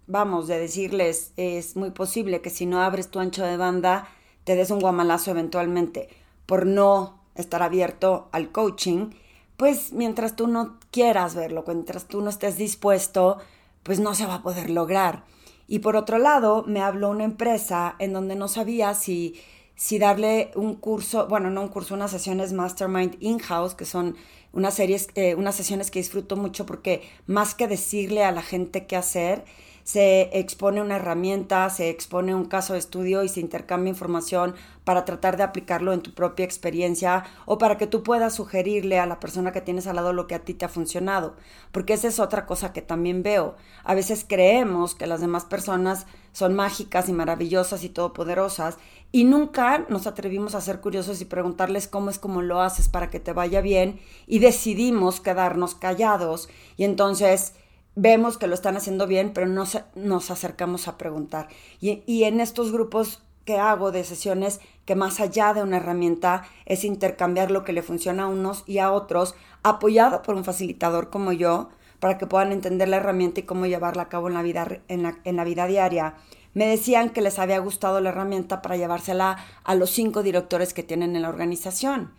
vamos, 0.06 0.46
de 0.46 0.58
decirles, 0.58 1.32
es 1.36 1.76
muy 1.76 1.90
posible 1.90 2.40
que 2.40 2.50
si 2.50 2.66
no 2.66 2.80
abres 2.80 3.10
tu 3.10 3.18
ancho 3.18 3.44
de 3.44 3.56
banda, 3.56 4.08
te 4.44 4.54
des 4.54 4.70
un 4.70 4.80
guamalazo 4.80 5.30
eventualmente 5.30 6.08
por 6.46 6.66
no 6.66 7.20
estar 7.34 7.62
abierto 7.62 8.28
al 8.32 8.52
coaching, 8.52 9.10
pues 9.56 9.92
mientras 9.92 10.36
tú 10.36 10.46
no 10.46 10.78
quieras 10.90 11.34
verlo, 11.34 11.64
mientras 11.66 12.06
tú 12.06 12.20
no 12.20 12.30
estés 12.30 12.56
dispuesto, 12.56 13.38
pues 13.82 14.00
no 14.00 14.14
se 14.14 14.26
va 14.26 14.36
a 14.36 14.42
poder 14.42 14.70
lograr. 14.70 15.24
Y 15.68 15.80
por 15.80 15.96
otro 15.96 16.18
lado, 16.18 16.64
me 16.66 16.80
habló 16.80 17.10
una 17.10 17.24
empresa 17.24 17.96
en 17.98 18.12
donde 18.12 18.36
no 18.36 18.48
sabía 18.48 18.94
si, 18.94 19.34
si 19.74 19.98
darle 19.98 20.50
un 20.54 20.74
curso, 20.74 21.26
bueno, 21.26 21.50
no 21.50 21.62
un 21.62 21.68
curso, 21.68 21.94
unas 21.94 22.12
sesiones 22.12 22.52
Mastermind 22.52 23.16
in-house, 23.20 23.74
que 23.74 23.84
son 23.84 24.16
unas 24.52 24.74
series, 24.74 25.08
eh, 25.16 25.34
unas 25.34 25.56
sesiones 25.56 25.90
que 25.90 25.98
disfruto 25.98 26.36
mucho 26.36 26.66
porque 26.66 27.02
más 27.26 27.54
que 27.54 27.66
decirle 27.66 28.24
a 28.24 28.32
la 28.32 28.42
gente 28.42 28.86
qué 28.86 28.96
hacer, 28.96 29.44
se 29.86 30.36
expone 30.36 30.82
una 30.82 30.96
herramienta, 30.96 31.70
se 31.70 31.90
expone 31.90 32.34
un 32.34 32.46
caso 32.46 32.72
de 32.72 32.80
estudio 32.80 33.22
y 33.22 33.28
se 33.28 33.38
intercambia 33.38 33.90
información 33.90 34.56
para 34.82 35.04
tratar 35.04 35.36
de 35.36 35.44
aplicarlo 35.44 35.92
en 35.92 36.00
tu 36.00 36.12
propia 36.12 36.44
experiencia 36.44 37.22
o 37.44 37.56
para 37.56 37.78
que 37.78 37.86
tú 37.86 38.02
puedas 38.02 38.34
sugerirle 38.34 38.98
a 38.98 39.06
la 39.06 39.20
persona 39.20 39.52
que 39.52 39.60
tienes 39.60 39.86
al 39.86 39.94
lado 39.94 40.12
lo 40.12 40.26
que 40.26 40.34
a 40.34 40.40
ti 40.40 40.54
te 40.54 40.64
ha 40.64 40.68
funcionado. 40.68 41.36
Porque 41.70 41.92
esa 41.92 42.08
es 42.08 42.18
otra 42.18 42.46
cosa 42.46 42.72
que 42.72 42.82
también 42.82 43.22
veo. 43.22 43.54
A 43.84 43.94
veces 43.94 44.26
creemos 44.28 44.96
que 44.96 45.06
las 45.06 45.20
demás 45.20 45.44
personas 45.44 46.08
son 46.32 46.54
mágicas 46.54 47.08
y 47.08 47.12
maravillosas 47.12 47.84
y 47.84 47.88
todopoderosas 47.88 48.78
y 49.12 49.22
nunca 49.22 49.86
nos 49.88 50.08
atrevimos 50.08 50.56
a 50.56 50.60
ser 50.62 50.80
curiosos 50.80 51.20
y 51.20 51.26
preguntarles 51.26 51.86
cómo 51.86 52.10
es 52.10 52.18
como 52.18 52.42
lo 52.42 52.60
haces 52.60 52.88
para 52.88 53.08
que 53.08 53.20
te 53.20 53.32
vaya 53.32 53.60
bien 53.60 54.00
y 54.26 54.40
decidimos 54.40 55.20
quedarnos 55.20 55.76
callados 55.76 56.48
y 56.76 56.82
entonces 56.82 57.54
vemos 57.96 58.36
que 58.36 58.46
lo 58.46 58.54
están 58.54 58.76
haciendo 58.76 59.08
bien, 59.08 59.32
pero 59.32 59.48
no 59.48 59.64
nos 59.96 60.30
acercamos 60.30 60.86
a 60.86 60.96
preguntar. 60.96 61.48
Y, 61.80 62.24
en 62.24 62.40
estos 62.40 62.70
grupos 62.70 63.22
que 63.44 63.58
hago 63.58 63.90
de 63.90 64.04
sesiones, 64.04 64.60
que 64.84 64.94
más 64.94 65.18
allá 65.18 65.54
de 65.54 65.62
una 65.62 65.78
herramienta 65.78 66.44
es 66.66 66.84
intercambiar 66.84 67.50
lo 67.50 67.64
que 67.64 67.72
le 67.72 67.82
funciona 67.82 68.24
a 68.24 68.28
unos 68.28 68.62
y 68.66 68.78
a 68.78 68.92
otros, 68.92 69.34
apoyado 69.62 70.22
por 70.22 70.36
un 70.36 70.44
facilitador 70.44 71.10
como 71.10 71.32
yo, 71.32 71.70
para 71.98 72.18
que 72.18 72.26
puedan 72.26 72.52
entender 72.52 72.88
la 72.88 72.98
herramienta 72.98 73.40
y 73.40 73.44
cómo 73.44 73.66
llevarla 73.66 74.02
a 74.02 74.08
cabo 74.08 74.28
en 74.28 74.34
la 74.34 74.42
vida, 74.42 74.80
en 74.88 75.02
la, 75.02 75.44
vida 75.44 75.66
diaria. 75.66 76.14
Me 76.52 76.66
decían 76.66 77.10
que 77.10 77.22
les 77.22 77.38
había 77.38 77.58
gustado 77.58 78.00
la 78.00 78.10
herramienta 78.10 78.60
para 78.60 78.76
llevársela 78.76 79.38
a 79.64 79.74
los 79.74 79.90
cinco 79.90 80.22
directores 80.22 80.74
que 80.74 80.82
tienen 80.82 81.16
en 81.16 81.22
la 81.22 81.30
organización, 81.30 82.12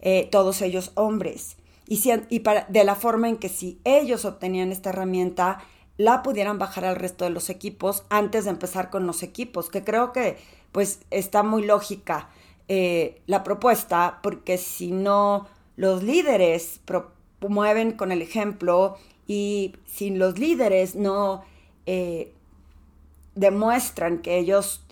eh, 0.00 0.28
todos 0.30 0.62
ellos 0.62 0.92
hombres 0.94 1.56
y, 1.86 2.40
para, 2.40 2.66
de 2.68 2.84
la 2.84 2.94
forma 2.94 3.28
en 3.28 3.36
que 3.36 3.48
si 3.48 3.80
ellos 3.84 4.24
obtenían 4.24 4.72
esta 4.72 4.90
herramienta, 4.90 5.64
la 5.96 6.22
pudieran 6.22 6.58
bajar 6.58 6.84
al 6.84 6.96
resto 6.96 7.24
de 7.24 7.30
los 7.30 7.50
equipos 7.50 8.04
antes 8.08 8.44
de 8.44 8.50
empezar 8.50 8.90
con 8.90 9.06
los 9.06 9.22
equipos, 9.22 9.70
que 9.70 9.84
creo 9.84 10.12
que 10.12 10.38
pues 10.72 11.00
está 11.10 11.42
muy 11.42 11.64
lógica 11.64 12.30
eh, 12.66 13.20
la 13.26 13.44
propuesta, 13.44 14.18
porque 14.22 14.58
si 14.58 14.90
no 14.90 15.46
los 15.76 16.02
líderes 16.02 16.80
promueven 16.84 17.92
con 17.92 18.10
el 18.10 18.22
ejemplo 18.22 18.96
y 19.26 19.76
si 19.86 20.10
los 20.10 20.38
líderes 20.38 20.96
no 20.96 21.44
eh, 21.86 22.32
demuestran 23.34 24.18
que 24.18 24.38
ellos 24.38 24.82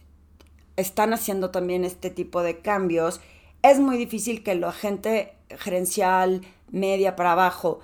están 0.77 1.13
haciendo 1.13 1.51
también 1.51 1.85
este 1.85 2.11
tipo 2.11 2.43
de 2.43 2.59
cambios, 2.59 3.21
es 3.63 3.81
muy 3.81 3.97
difícil 3.97 4.43
que 4.43 4.55
la 4.55 4.73
gente 4.73 5.35
gerencial, 5.49 6.43
media 6.73 7.15
para 7.15 7.33
abajo, 7.33 7.81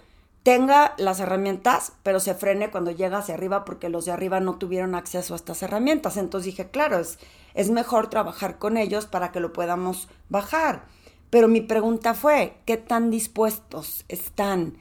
tenga 0.49 0.95
las 0.97 1.21
herramientas, 1.21 1.93
pero 2.03 2.21
se 2.21 2.35
frene 2.35 2.71
cuando 2.71 2.91
llega 2.91 3.19
hacia 3.19 3.35
arriba 3.35 3.67
porque 3.67 3.91
los 3.91 4.07
de 4.07 4.13
arriba 4.13 4.41
no 4.41 4.57
tuvieron 4.57 4.95
acceso 4.95 5.35
a 5.35 5.37
estas 5.37 5.63
herramientas. 5.63 6.17
Entonces 6.17 6.47
dije, 6.47 6.71
claro, 6.71 6.99
es, 6.99 7.71
mejor 7.71 8.09
trabajar 8.09 8.59
con 8.59 8.79
ellos 8.79 9.05
para 9.05 9.31
que 9.31 9.41
lo 9.41 9.53
podamos 9.53 10.09
bajar. 10.31 10.87
Pero 11.29 11.49
mi 11.49 11.61
pregunta 11.61 12.15
fue, 12.15 12.57
¿qué 12.65 12.79
tan 12.79 13.11
dispuestos 13.11 14.07
están 14.09 14.79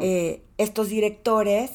eh, 0.00 0.42
estos 0.56 0.88
directores 0.88 1.70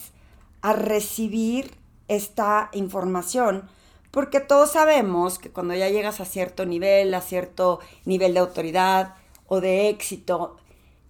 a 0.61 0.73
recibir 0.73 1.75
esta 2.07 2.71
información? 2.73 3.69
Porque 4.09 4.39
todos 4.39 4.71
sabemos 4.71 5.37
que 5.37 5.51
cuando 5.51 5.75
ya 5.75 5.89
llegas 5.89 6.19
a 6.19 6.25
cierto 6.25 6.65
nivel, 6.65 7.13
a 7.13 7.21
cierto 7.21 7.79
nivel 8.05 8.33
de 8.33 8.39
autoridad 8.39 9.13
o 9.45 9.61
de 9.61 9.89
éxito, 9.89 10.57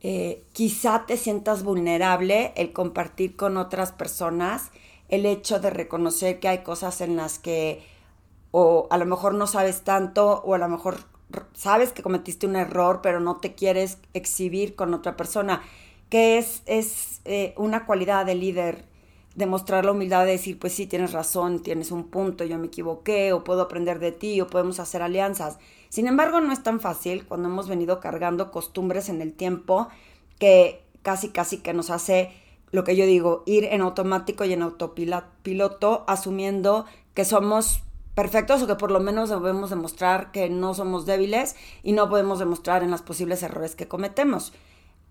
eh, 0.07 0.43
quizá 0.53 1.07
te 1.07 1.17
sientas 1.17 1.63
vulnerable 1.63 2.53
el 2.57 2.73
compartir 2.73 3.35
con 3.35 3.57
otras 3.57 3.91
personas, 3.91 4.69
el 5.09 5.25
hecho 5.25 5.59
de 5.59 5.71
reconocer 5.71 6.39
que 6.39 6.47
hay 6.47 6.59
cosas 6.59 7.01
en 7.01 7.15
las 7.15 7.39
que 7.39 7.81
o 8.51 8.85
a 8.91 8.99
lo 8.99 9.07
mejor 9.07 9.33
no 9.33 9.47
sabes 9.47 9.81
tanto 9.81 10.43
o 10.45 10.53
a 10.53 10.59
lo 10.59 10.69
mejor 10.69 10.97
sabes 11.55 11.91
que 11.91 12.03
cometiste 12.03 12.45
un 12.45 12.55
error 12.55 12.99
pero 13.01 13.19
no 13.19 13.37
te 13.37 13.55
quieres 13.55 13.97
exhibir 14.13 14.75
con 14.75 14.93
otra 14.93 15.17
persona, 15.17 15.63
que 16.11 16.37
es, 16.37 16.61
es 16.67 17.21
eh, 17.25 17.55
una 17.57 17.87
cualidad 17.87 18.27
de 18.27 18.35
líder 18.35 18.85
demostrar 19.35 19.85
la 19.85 19.91
humildad 19.91 20.25
de 20.25 20.31
decir, 20.31 20.57
pues 20.57 20.73
sí, 20.73 20.87
tienes 20.87 21.11
razón, 21.11 21.61
tienes 21.61 21.91
un 21.91 22.05
punto, 22.05 22.45
yo 22.45 22.57
me 22.57 22.67
equivoqué, 22.67 23.33
o 23.33 23.43
puedo 23.43 23.61
aprender 23.61 23.99
de 23.99 24.11
ti, 24.11 24.39
o 24.41 24.47
podemos 24.47 24.79
hacer 24.79 25.01
alianzas. 25.01 25.59
Sin 25.89 26.07
embargo, 26.07 26.39
no 26.39 26.51
es 26.51 26.63
tan 26.63 26.79
fácil 26.79 27.25
cuando 27.25 27.49
hemos 27.49 27.67
venido 27.67 27.99
cargando 27.99 28.51
costumbres 28.51 29.09
en 29.09 29.21
el 29.21 29.33
tiempo 29.33 29.89
que 30.39 30.83
casi, 31.01 31.29
casi 31.29 31.57
que 31.57 31.73
nos 31.73 31.89
hace 31.89 32.31
lo 32.71 32.83
que 32.83 32.95
yo 32.95 33.05
digo, 33.05 33.43
ir 33.45 33.65
en 33.65 33.81
automático 33.81 34.43
y 34.43 34.53
en 34.53 34.61
autopiloto, 34.61 36.03
asumiendo 36.07 36.85
que 37.13 37.23
somos 37.25 37.81
perfectos 38.15 38.61
o 38.61 38.67
que 38.67 38.75
por 38.75 38.91
lo 38.91 38.99
menos 38.99 39.29
debemos 39.29 39.69
demostrar 39.69 40.31
que 40.31 40.49
no 40.49 40.73
somos 40.73 41.05
débiles 41.05 41.55
y 41.83 41.91
no 41.91 42.09
podemos 42.09 42.39
demostrar 42.39 42.83
en 42.83 42.91
los 42.91 43.01
posibles 43.01 43.43
errores 43.43 43.75
que 43.75 43.87
cometemos 43.87 44.53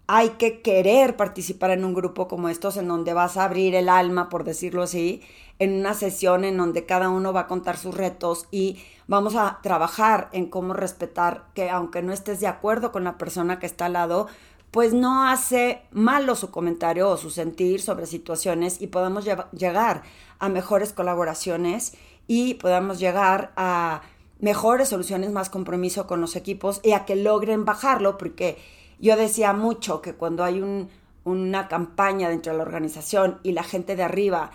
hay 0.06 0.30
que 0.30 0.60
querer 0.60 1.16
participar 1.16 1.70
en 1.70 1.84
un 1.84 1.94
grupo 1.94 2.28
como 2.28 2.48
estos, 2.48 2.76
en 2.76 2.88
donde 2.88 3.14
vas 3.14 3.36
a 3.36 3.44
abrir 3.44 3.74
el 3.74 3.88
alma, 3.88 4.28
por 4.28 4.44
decirlo 4.44 4.82
así, 4.82 5.22
en 5.58 5.72
una 5.80 5.94
sesión 5.94 6.44
en 6.44 6.56
donde 6.56 6.84
cada 6.84 7.08
uno 7.08 7.32
va 7.32 7.40
a 7.40 7.46
contar 7.46 7.76
sus 7.76 7.94
retos 7.94 8.46
y 8.50 8.78
vamos 9.06 9.34
a 9.34 9.60
trabajar 9.62 10.28
en 10.32 10.46
cómo 10.46 10.74
respetar 10.74 11.46
que 11.54 11.70
aunque 11.70 12.02
no 12.02 12.12
estés 12.12 12.40
de 12.40 12.48
acuerdo 12.48 12.92
con 12.92 13.04
la 13.04 13.16
persona 13.16 13.58
que 13.58 13.66
está 13.66 13.86
al 13.86 13.94
lado, 13.94 14.26
pues 14.70 14.92
no 14.92 15.28
hace 15.28 15.82
malo 15.92 16.34
su 16.34 16.50
comentario 16.50 17.08
o 17.08 17.16
su 17.16 17.30
sentir 17.30 17.80
sobre 17.80 18.06
situaciones 18.06 18.82
y 18.82 18.88
podemos 18.88 19.24
llegar 19.52 20.02
a 20.40 20.48
mejores 20.48 20.92
colaboraciones 20.92 21.94
y 22.26 22.54
podamos 22.54 22.98
llegar 22.98 23.52
a 23.56 24.02
mejores 24.40 24.88
soluciones, 24.88 25.30
más 25.30 25.48
compromiso 25.48 26.06
con 26.06 26.20
los 26.20 26.34
equipos 26.34 26.80
y 26.82 26.92
a 26.92 27.04
que 27.04 27.14
logren 27.14 27.64
bajarlo, 27.64 28.18
porque 28.18 28.58
yo 29.04 29.16
decía 29.16 29.52
mucho 29.52 30.00
que 30.00 30.14
cuando 30.14 30.44
hay 30.44 30.88
una 31.24 31.68
campaña 31.68 32.30
dentro 32.30 32.52
de 32.52 32.58
la 32.58 32.64
organización 32.64 33.38
y 33.42 33.52
la 33.52 33.62
gente 33.62 33.96
de 33.96 34.02
arriba 34.02 34.50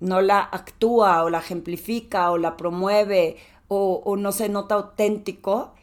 no 0.00 0.22
la 0.22 0.40
actúa 0.40 1.22
o 1.22 1.28
la 1.28 1.40
ejemplifica 1.40 2.30
o 2.30 2.38
la 2.38 2.56
promueve 2.56 3.36
o, 3.68 4.16
no 4.16 4.32
se 4.32 4.48
nota 4.48 4.76
auténtico, 4.76 5.74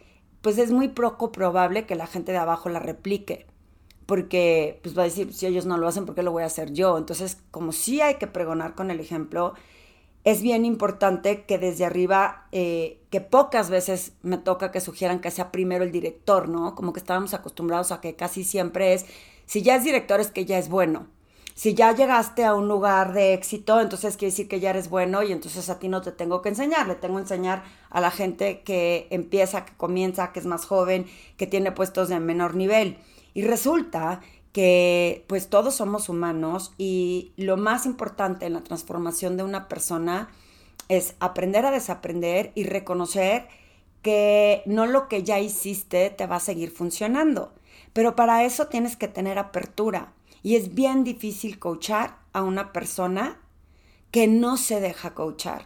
pues 0.41 0.57
es 0.57 0.71
muy 0.71 0.87
poco 0.87 1.31
probable 1.31 1.85
que 1.85 1.93
la 1.93 2.07
gente 2.07 2.31
de 2.31 2.39
abajo 2.39 2.67
la 2.67 2.79
replique. 2.79 3.45
Porque 4.07 4.79
pues 4.81 4.97
va 4.97 5.03
a 5.03 5.05
decir, 5.05 5.31
si 5.31 5.45
ellos 5.45 5.67
no 5.67 5.77
lo 5.77 5.87
hacen, 5.87 6.07
¿por 6.07 6.15
qué 6.15 6.23
lo 6.23 6.31
voy 6.31 6.43
a 6.43 6.47
hacer 6.47 6.73
yo? 6.73 6.97
Entonces, 6.97 7.43
como 7.51 7.73
sí 7.73 8.01
hay 8.01 8.15
que 8.15 8.25
pregonar 8.25 8.73
con 8.73 8.89
el 8.89 8.99
ejemplo, 9.01 9.53
es 10.23 10.41
bien 10.41 10.65
importante 10.65 11.43
que 11.43 11.57
desde 11.57 11.85
arriba, 11.85 12.47
eh, 12.51 13.01
que 13.09 13.19
pocas 13.19 13.69
veces 13.69 14.13
me 14.21 14.37
toca 14.37 14.71
que 14.71 14.79
sugieran 14.79 15.19
que 15.19 15.31
sea 15.31 15.51
primero 15.51 15.83
el 15.83 15.91
director, 15.91 16.47
¿no? 16.47 16.75
Como 16.75 16.93
que 16.93 16.99
estábamos 16.99 17.33
acostumbrados 17.33 17.91
a 17.91 17.99
que 17.99 18.15
casi 18.15 18.43
siempre 18.43 18.93
es, 18.93 19.05
si 19.45 19.61
ya 19.61 19.75
es 19.75 19.83
director 19.83 20.21
es 20.21 20.31
que 20.31 20.45
ya 20.45 20.57
es 20.57 20.69
bueno. 20.69 21.07
Si 21.55 21.75
ya 21.75 21.93
llegaste 21.93 22.45
a 22.45 22.55
un 22.55 22.67
lugar 22.67 23.13
de 23.13 23.33
éxito, 23.33 23.79
entonces 23.79 24.17
quiere 24.17 24.31
decir 24.31 24.47
que 24.47 24.59
ya 24.59 24.71
eres 24.71 24.89
bueno 24.89 25.21
y 25.21 25.31
entonces 25.31 25.69
a 25.69 25.77
ti 25.77 25.87
no 25.87 26.01
te 26.01 26.11
tengo 26.11 26.41
que 26.41 26.49
enseñar, 26.49 26.87
le 26.87 26.95
tengo 26.95 27.15
que 27.15 27.21
enseñar 27.21 27.63
a 27.91 28.01
la 28.01 28.09
gente 28.09 28.61
que 28.61 29.07
empieza, 29.11 29.63
que 29.65 29.73
comienza, 29.77 30.31
que 30.31 30.39
es 30.39 30.47
más 30.47 30.65
joven, 30.65 31.05
que 31.37 31.45
tiene 31.45 31.71
puestos 31.71 32.09
de 32.09 32.19
menor 32.19 32.55
nivel. 32.55 32.97
Y 33.35 33.43
resulta 33.43 34.21
que 34.53 35.25
pues 35.27 35.49
todos 35.49 35.75
somos 35.75 36.07
humanos 36.07 36.73
y 36.77 37.33
lo 37.35 37.57
más 37.57 37.85
importante 37.85 38.45
en 38.45 38.53
la 38.53 38.63
transformación 38.63 39.35
de 39.35 39.43
una 39.43 39.67
persona 39.67 40.29
es 40.89 41.15
aprender 41.19 41.65
a 41.65 41.71
desaprender 41.71 42.51
y 42.55 42.63
reconocer 42.63 43.47
que 44.03 44.61
no 44.65 44.85
lo 44.85 45.07
que 45.07 45.23
ya 45.23 45.39
hiciste 45.39 46.09
te 46.11 46.27
va 46.27 46.35
a 46.35 46.41
seguir 46.41 46.71
funcionando. 46.71 47.53
Pero 47.93 48.15
para 48.15 48.43
eso 48.43 48.67
tienes 48.67 48.95
que 48.95 49.07
tener 49.07 49.39
apertura. 49.39 50.13
Y 50.43 50.55
es 50.55 50.75
bien 50.75 51.03
difícil 51.03 51.57
coachar 51.57 52.17
a 52.33 52.43
una 52.43 52.73
persona 52.73 53.39
que 54.11 54.27
no 54.27 54.57
se 54.57 54.81
deja 54.81 55.15
coachar. 55.15 55.65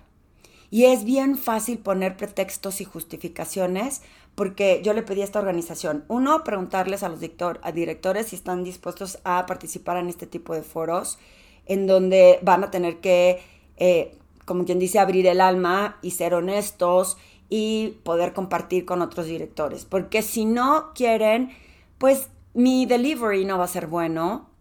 Y 0.70 0.86
es 0.86 1.04
bien 1.04 1.38
fácil 1.38 1.80
poner 1.80 2.16
pretextos 2.16 2.80
y 2.82 2.86
justificaciones 2.86 4.02
porque 4.38 4.82
yo 4.84 4.94
le 4.94 5.02
pedí 5.02 5.22
a 5.22 5.24
esta 5.24 5.40
organización, 5.40 6.06
uno, 6.10 6.44
preguntarles 6.44 7.02
a 7.02 7.10
los 7.10 7.20
directores 7.20 8.28
si 8.28 8.36
están 8.36 8.64
dispuestos 8.64 9.18
a 9.24 9.48
participar 9.48 9.98
en 9.98 10.10
este 10.10 10.28
tipo 10.28 10.54
de 10.54 10.62
foros, 10.62 11.18
en 11.66 11.88
donde 11.88 12.38
van 12.44 12.64
a 12.64 12.70
tener 12.70 13.00
que, 13.00 13.42
eh, 13.78 14.16
como 14.46 14.64
quien 14.64 14.78
dice, 14.78 15.00
abrir 15.00 15.26
el 15.26 15.42
alma 15.42 15.98
y 16.04 16.12
ser 16.12 16.36
honestos 16.36 17.18
y 17.50 17.98
poder 18.04 18.34
compartir 18.34 18.86
con 18.86 19.02
otros 19.02 19.26
directores. 19.26 19.86
Porque 19.86 20.22
si 20.22 20.46
no 20.46 20.92
quieren, 20.94 21.50
pues 21.98 22.30
mi 22.54 22.86
delivery 22.86 23.44
no 23.44 23.58
va 23.58 23.64
a 23.64 23.68
ser 23.68 23.88
bueno 23.88 24.52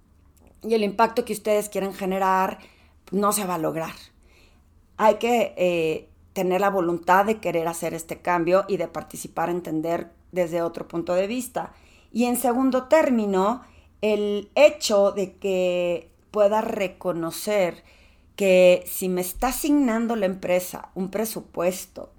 y 0.62 0.72
el 0.72 0.84
impacto 0.84 1.26
que 1.26 1.34
ustedes 1.34 1.68
quieren 1.68 1.92
generar 1.92 2.60
no 3.10 3.30
se 3.30 3.44
va 3.44 3.56
a 3.56 3.58
lograr. 3.58 3.92
Hay 4.96 5.16
que 5.16 5.52
eh, 5.58 6.08
tener 6.36 6.60
la 6.60 6.68
voluntad 6.68 7.24
de 7.24 7.38
querer 7.38 7.66
hacer 7.66 7.94
este 7.94 8.18
cambio 8.18 8.66
y 8.68 8.76
de 8.76 8.88
participar, 8.88 9.48
entender 9.48 10.10
desde 10.32 10.60
otro 10.60 10.86
punto 10.86 11.14
de 11.14 11.26
vista. 11.26 11.72
Y 12.12 12.24
en 12.24 12.36
segundo 12.36 12.88
término, 12.88 13.62
el 14.02 14.50
hecho 14.54 15.12
de 15.12 15.32
que 15.38 16.10
pueda 16.30 16.60
reconocer 16.60 17.84
que 18.36 18.84
si 18.86 19.08
me 19.08 19.22
está 19.22 19.48
asignando 19.48 20.14
la 20.14 20.26
empresa 20.26 20.90
un 20.94 21.10
presupuesto 21.10 22.12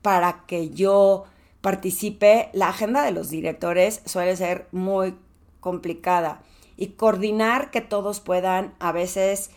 para 0.00 0.46
que 0.46 0.70
yo 0.70 1.24
participe, 1.60 2.48
la 2.54 2.70
agenda 2.70 3.02
de 3.04 3.10
los 3.10 3.28
directores 3.28 4.00
suele 4.06 4.36
ser 4.38 4.68
muy 4.72 5.16
complicada 5.60 6.40
y 6.78 6.92
coordinar 6.92 7.70
que 7.70 7.82
todos 7.82 8.20
puedan 8.20 8.72
a 8.78 8.90
veces 8.90 9.50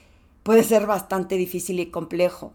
puede 0.44 0.64
ser 0.64 0.88
bastante 0.88 1.38
difícil 1.38 1.80
y 1.80 1.86
complejo. 1.86 2.52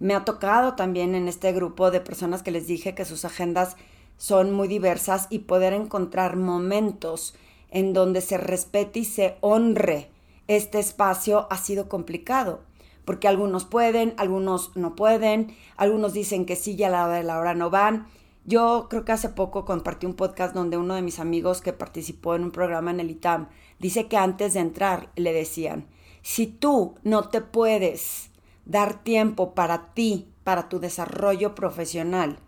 Me 0.00 0.14
ha 0.14 0.24
tocado 0.24 0.74
también 0.74 1.14
en 1.14 1.28
este 1.28 1.52
grupo 1.52 1.92
de 1.92 2.00
personas 2.00 2.42
que 2.42 2.50
les 2.50 2.66
dije 2.66 2.96
que 2.96 3.04
sus 3.04 3.24
agendas 3.24 3.76
son 4.16 4.52
muy 4.52 4.66
diversas 4.66 5.28
y 5.30 5.40
poder 5.40 5.72
encontrar 5.72 6.36
momentos 6.36 7.34
en 7.70 7.92
donde 7.92 8.20
se 8.20 8.36
respete 8.36 8.98
y 8.98 9.04
se 9.04 9.36
honre 9.40 10.10
este 10.50 10.80
espacio 10.80 11.46
ha 11.48 11.56
sido 11.58 11.88
complicado, 11.88 12.62
porque 13.04 13.28
algunos 13.28 13.64
pueden, 13.64 14.14
algunos 14.16 14.76
no 14.76 14.96
pueden, 14.96 15.54
algunos 15.76 16.12
dicen 16.12 16.44
que 16.44 16.56
sí 16.56 16.74
y 16.76 16.82
a 16.82 16.90
la 16.90 17.04
hora 17.04 17.14
de 17.14 17.22
la 17.22 17.38
hora 17.38 17.54
no 17.54 17.70
van. 17.70 18.08
Yo 18.46 18.88
creo 18.90 19.04
que 19.04 19.12
hace 19.12 19.28
poco 19.28 19.64
compartí 19.64 20.06
un 20.06 20.14
podcast 20.14 20.52
donde 20.52 20.76
uno 20.76 20.96
de 20.96 21.02
mis 21.02 21.20
amigos 21.20 21.60
que 21.60 21.72
participó 21.72 22.34
en 22.34 22.42
un 22.42 22.50
programa 22.50 22.90
en 22.90 22.98
el 22.98 23.12
ITAM 23.12 23.48
dice 23.78 24.08
que 24.08 24.16
antes 24.16 24.54
de 24.54 24.60
entrar 24.60 25.10
le 25.14 25.32
decían, 25.32 25.86
si 26.22 26.48
tú 26.48 26.96
no 27.04 27.28
te 27.28 27.42
puedes 27.42 28.29
dar 28.64 29.02
tiempo 29.02 29.54
para 29.54 29.94
ti, 29.94 30.28
para 30.44 30.68
tu 30.68 30.80
desarrollo 30.80 31.54
profesional, 31.54 32.38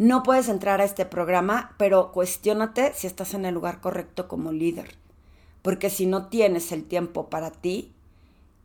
no 0.00 0.22
puedes 0.22 0.48
entrar 0.48 0.80
a 0.80 0.84
este 0.84 1.04
programa, 1.04 1.74
pero 1.76 2.10
cuestiónate 2.10 2.94
si 2.94 3.06
estás 3.06 3.34
en 3.34 3.44
el 3.44 3.52
lugar 3.52 3.82
correcto 3.82 4.28
como 4.28 4.50
líder. 4.50 4.94
Porque 5.60 5.90
si 5.90 6.06
no 6.06 6.28
tienes 6.28 6.72
el 6.72 6.84
tiempo 6.84 7.28
para 7.28 7.50
ti, 7.50 7.92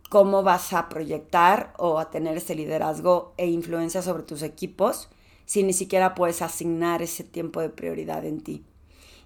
¿cómo 0.10 0.44
vas 0.44 0.72
a 0.72 0.88
proyectar 0.88 1.74
o 1.78 2.00
a 2.00 2.10
tener 2.10 2.38
ese 2.38 2.56
liderazgo 2.56 3.34
e 3.36 3.48
influencia 3.48 4.02
sobre 4.02 4.24
tus 4.24 4.44
equipos 4.44 5.10
si 5.46 5.64
ni 5.64 5.74
siquiera 5.74 6.16
puedes 6.16 6.42
asignar 6.42 7.02
ese 7.02 7.26
tiempo 7.26 7.60
de 7.60 7.68
prioridad 7.68 8.24
en 8.24 8.40
ti? 8.40 8.64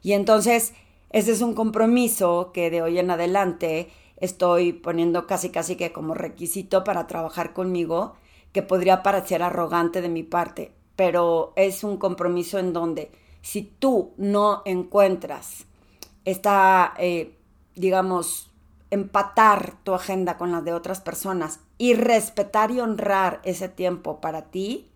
Y 0.02 0.14
entonces, 0.14 0.74
ese 1.12 1.32
es 1.32 1.42
un 1.42 1.54
compromiso 1.54 2.50
que 2.56 2.72
de 2.72 2.82
hoy 2.82 2.98
en 2.98 3.12
adelante 3.12 3.92
estoy 4.22 4.74
poniendo 4.74 5.28
casi 5.28 5.50
casi 5.50 5.76
que 5.76 5.92
como 5.92 6.14
requisito 6.14 6.84
para 6.84 7.08
trabajar 7.08 7.54
conmigo, 7.54 8.16
que 8.52 8.64
podría 8.64 9.04
parecer 9.04 9.44
arrogante 9.44 10.02
de 10.02 10.10
mi 10.10 10.24
parte, 10.24 10.74
pero 10.96 11.54
es 11.56 11.84
un 11.84 11.98
compromiso 11.98 12.60
en 12.60 12.74
donde 12.74 13.12
si 13.42 13.62
tú 13.64 14.14
no 14.18 14.62
encuentras 14.66 15.66
esta, 16.26 16.94
eh, 16.98 17.38
digamos, 17.76 18.52
empatar 18.92 19.76
tu 19.84 19.94
agenda 19.94 20.38
con 20.38 20.52
la 20.52 20.62
de 20.62 20.74
otras 20.74 21.00
personas 21.00 21.60
y 21.78 21.94
respetar 21.94 22.72
y 22.72 22.80
honrar 22.80 23.40
ese 23.44 23.70
tiempo 23.70 24.20
para 24.20 24.50
ti, 24.50 24.90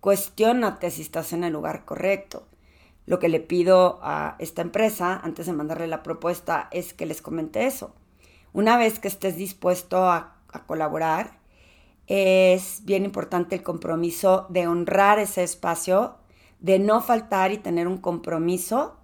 cuestiónate 0.00 0.90
si 0.90 1.02
estás 1.02 1.32
en 1.32 1.44
el 1.44 1.52
lugar 1.52 1.84
correcto. 1.84 2.46
Lo 3.04 3.18
que 3.18 3.28
le 3.28 3.40
pido 3.40 3.98
a 4.02 4.36
esta 4.38 4.62
empresa 4.62 5.20
antes 5.22 5.46
de 5.46 5.52
mandarle 5.52 5.88
la 5.88 6.02
propuesta 6.02 6.68
es 6.70 6.94
que 6.94 7.04
les 7.04 7.20
comente 7.20 7.66
eso. 7.66 7.94
Una 8.54 8.76
vez 8.76 8.98
que 8.98 9.08
estés 9.08 9.36
dispuesto 9.36 10.04
a, 10.04 10.36
colaborar, 10.66 11.38
es 12.06 12.82
bien 12.84 13.06
importante 13.06 13.56
el 13.56 13.62
compromiso 13.62 14.46
de 14.50 14.66
honrar 14.66 15.18
ese 15.18 15.42
espacio, 15.42 16.16
de 16.60 16.78
no 16.78 17.00
faltar 17.00 17.52
y 17.52 17.56
tener 17.56 17.88
un 17.88 17.96
compromiso, 17.96 18.98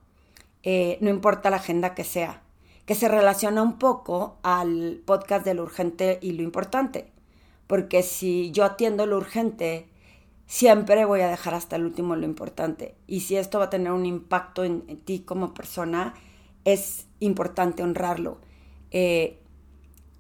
eh, 0.63 0.99
no 1.01 1.09
importa 1.09 1.49
la 1.49 1.57
agenda 1.57 1.95
que 1.95 2.05
sea, 2.05 2.43
que 2.85 2.95
se 2.95 3.09
relaciona 3.09 3.63
un 3.63 3.79
poco 3.79 4.37
al 4.43 5.01
podcast 5.07 5.47
de 5.47 5.55
lo 5.55 5.63
urgente 5.63 6.19
y 6.21 6.33
lo 6.33 6.43
importante. 6.43 7.11
Porque 7.67 8.03
si 8.03 8.51
yo 8.51 8.67
atiendo 8.67 9.07
lo 9.07 9.17
urgente, 9.17 9.89
siempre 10.47 11.07
voy 11.07 11.23
a 11.23 11.29
dejar 11.29 11.55
hasta 11.55 11.77
el 11.77 11.85
último 11.87 12.15
lo 12.15 12.27
importante. 12.27 12.95
Y 13.07 13.21
si 13.21 13.37
esto 13.37 13.59
va 13.59 13.67
a 13.67 13.71
tener 13.71 13.93
un 13.93 14.05
impacto 14.05 14.65
en 14.65 14.83
ti 14.99 15.21
como 15.21 15.55
persona, 15.55 16.13
es 16.67 17.07
importante 17.21 17.83
honrarlo. 17.83 18.39
Eh, 18.91 19.39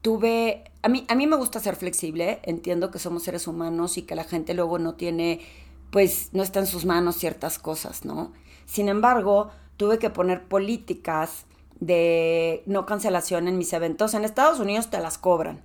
tuve, 0.02 0.64
a 0.82 0.88
mí, 0.88 1.04
a 1.08 1.14
mí 1.14 1.26
me 1.26 1.36
gusta 1.36 1.60
ser 1.60 1.76
flexible, 1.76 2.40
entiendo 2.44 2.90
que 2.90 2.98
somos 2.98 3.22
seres 3.22 3.46
humanos 3.46 3.98
y 3.98 4.02
que 4.02 4.14
la 4.14 4.24
gente 4.24 4.54
luego 4.54 4.78
no 4.78 4.94
tiene, 4.94 5.40
pues 5.90 6.30
no 6.32 6.42
está 6.42 6.60
en 6.60 6.66
sus 6.66 6.84
manos 6.84 7.16
ciertas 7.16 7.58
cosas, 7.58 8.04
¿no? 8.04 8.32
Sin 8.66 8.88
embargo, 8.88 9.50
tuve 9.76 9.98
que 9.98 10.10
poner 10.10 10.44
políticas 10.44 11.46
de 11.80 12.62
no 12.66 12.86
cancelación 12.86 13.48
en 13.48 13.58
mis 13.58 13.72
eventos. 13.72 14.14
En 14.14 14.24
Estados 14.24 14.60
Unidos 14.60 14.90
te 14.90 15.00
las 15.00 15.18
cobran 15.18 15.62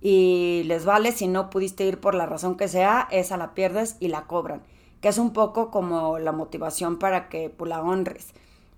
y 0.00 0.62
les 0.64 0.84
vale 0.84 1.12
si 1.12 1.28
no 1.28 1.50
pudiste 1.50 1.84
ir 1.84 2.00
por 2.00 2.14
la 2.14 2.26
razón 2.26 2.56
que 2.56 2.68
sea, 2.68 3.06
esa 3.10 3.36
la 3.36 3.54
pierdes 3.54 3.96
y 4.00 4.08
la 4.08 4.26
cobran, 4.26 4.62
que 5.00 5.08
es 5.08 5.18
un 5.18 5.32
poco 5.32 5.70
como 5.70 6.18
la 6.18 6.32
motivación 6.32 6.98
para 6.98 7.28
que 7.28 7.50
pues, 7.50 7.68
la 7.68 7.82
honres. 7.82 8.32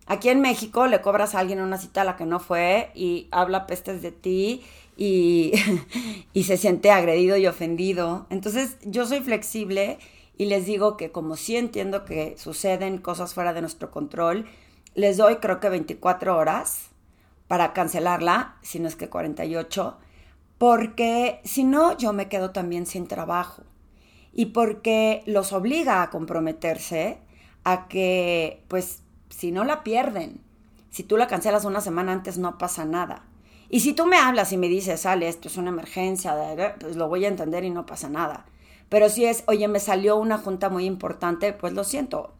Aquí 0.06 0.28
en 0.28 0.40
México 0.40 0.86
le 0.86 1.00
cobras 1.00 1.34
a 1.34 1.38
alguien 1.38 1.60
una 1.60 1.78
cita 1.78 2.02
a 2.02 2.04
la 2.04 2.16
que 2.16 2.26
no 2.26 2.40
fue 2.40 2.90
y 2.94 3.28
habla 3.30 3.66
pestes 3.66 4.02
de 4.02 4.12
ti 4.12 4.62
y, 4.96 5.52
y 6.32 6.44
se 6.44 6.56
siente 6.56 6.90
agredido 6.90 7.36
y 7.36 7.46
ofendido. 7.46 8.26
Entonces 8.30 8.76
yo 8.82 9.06
soy 9.06 9.20
flexible 9.20 9.98
y 10.36 10.46
les 10.46 10.66
digo 10.66 10.96
que 10.96 11.12
como 11.12 11.36
sí 11.36 11.56
entiendo 11.56 12.04
que 12.04 12.36
suceden 12.36 12.98
cosas 12.98 13.34
fuera 13.34 13.52
de 13.52 13.60
nuestro 13.60 13.90
control, 13.90 14.46
les 14.94 15.16
doy 15.16 15.36
creo 15.36 15.60
que 15.60 15.68
24 15.68 16.36
horas 16.36 16.90
para 17.48 17.72
cancelarla, 17.72 18.56
si 18.62 18.80
no 18.80 18.88
es 18.88 18.96
que 18.96 19.08
48, 19.08 19.98
porque 20.58 21.40
si 21.44 21.64
no 21.64 21.96
yo 21.96 22.12
me 22.12 22.28
quedo 22.28 22.50
también 22.50 22.86
sin 22.86 23.06
trabajo 23.06 23.62
y 24.32 24.46
porque 24.46 25.22
los 25.26 25.52
obliga 25.52 26.02
a 26.02 26.10
comprometerse 26.10 27.18
a 27.64 27.88
que 27.88 28.62
pues 28.68 29.02
si 29.32 29.50
no 29.50 29.64
la 29.64 29.82
pierden. 29.82 30.40
Si 30.90 31.02
tú 31.02 31.16
la 31.16 31.26
cancelas 31.26 31.64
una 31.64 31.80
semana 31.80 32.12
antes 32.12 32.38
no 32.38 32.58
pasa 32.58 32.84
nada. 32.84 33.24
Y 33.68 33.80
si 33.80 33.94
tú 33.94 34.04
me 34.04 34.18
hablas 34.18 34.52
y 34.52 34.58
me 34.58 34.68
dices, 34.68 35.00
sale, 35.00 35.28
esto 35.28 35.48
es 35.48 35.56
una 35.56 35.70
emergencia, 35.70 36.36
pues 36.78 36.96
lo 36.96 37.08
voy 37.08 37.24
a 37.24 37.28
entender 37.28 37.64
y 37.64 37.70
no 37.70 37.86
pasa 37.86 38.10
nada. 38.10 38.44
Pero 38.90 39.08
si 39.08 39.24
es, 39.24 39.44
oye, 39.46 39.66
me 39.68 39.80
salió 39.80 40.16
una 40.18 40.36
junta 40.36 40.68
muy 40.68 40.84
importante, 40.84 41.54
pues 41.54 41.72
lo 41.72 41.82
siento. 41.82 42.34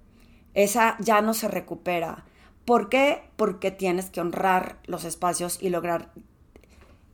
Esa 0.53 0.97
ya 1.01 1.23
no 1.23 1.33
se 1.33 1.49
recupera. 1.49 2.27
¿Por 2.67 2.91
qué? 2.91 3.23
Porque 3.37 3.71
tienes 3.71 4.11
que 4.11 4.21
honrar 4.21 4.77
los 4.85 5.05
espacios 5.05 5.57
y 5.63 5.71
lograr 5.71 6.13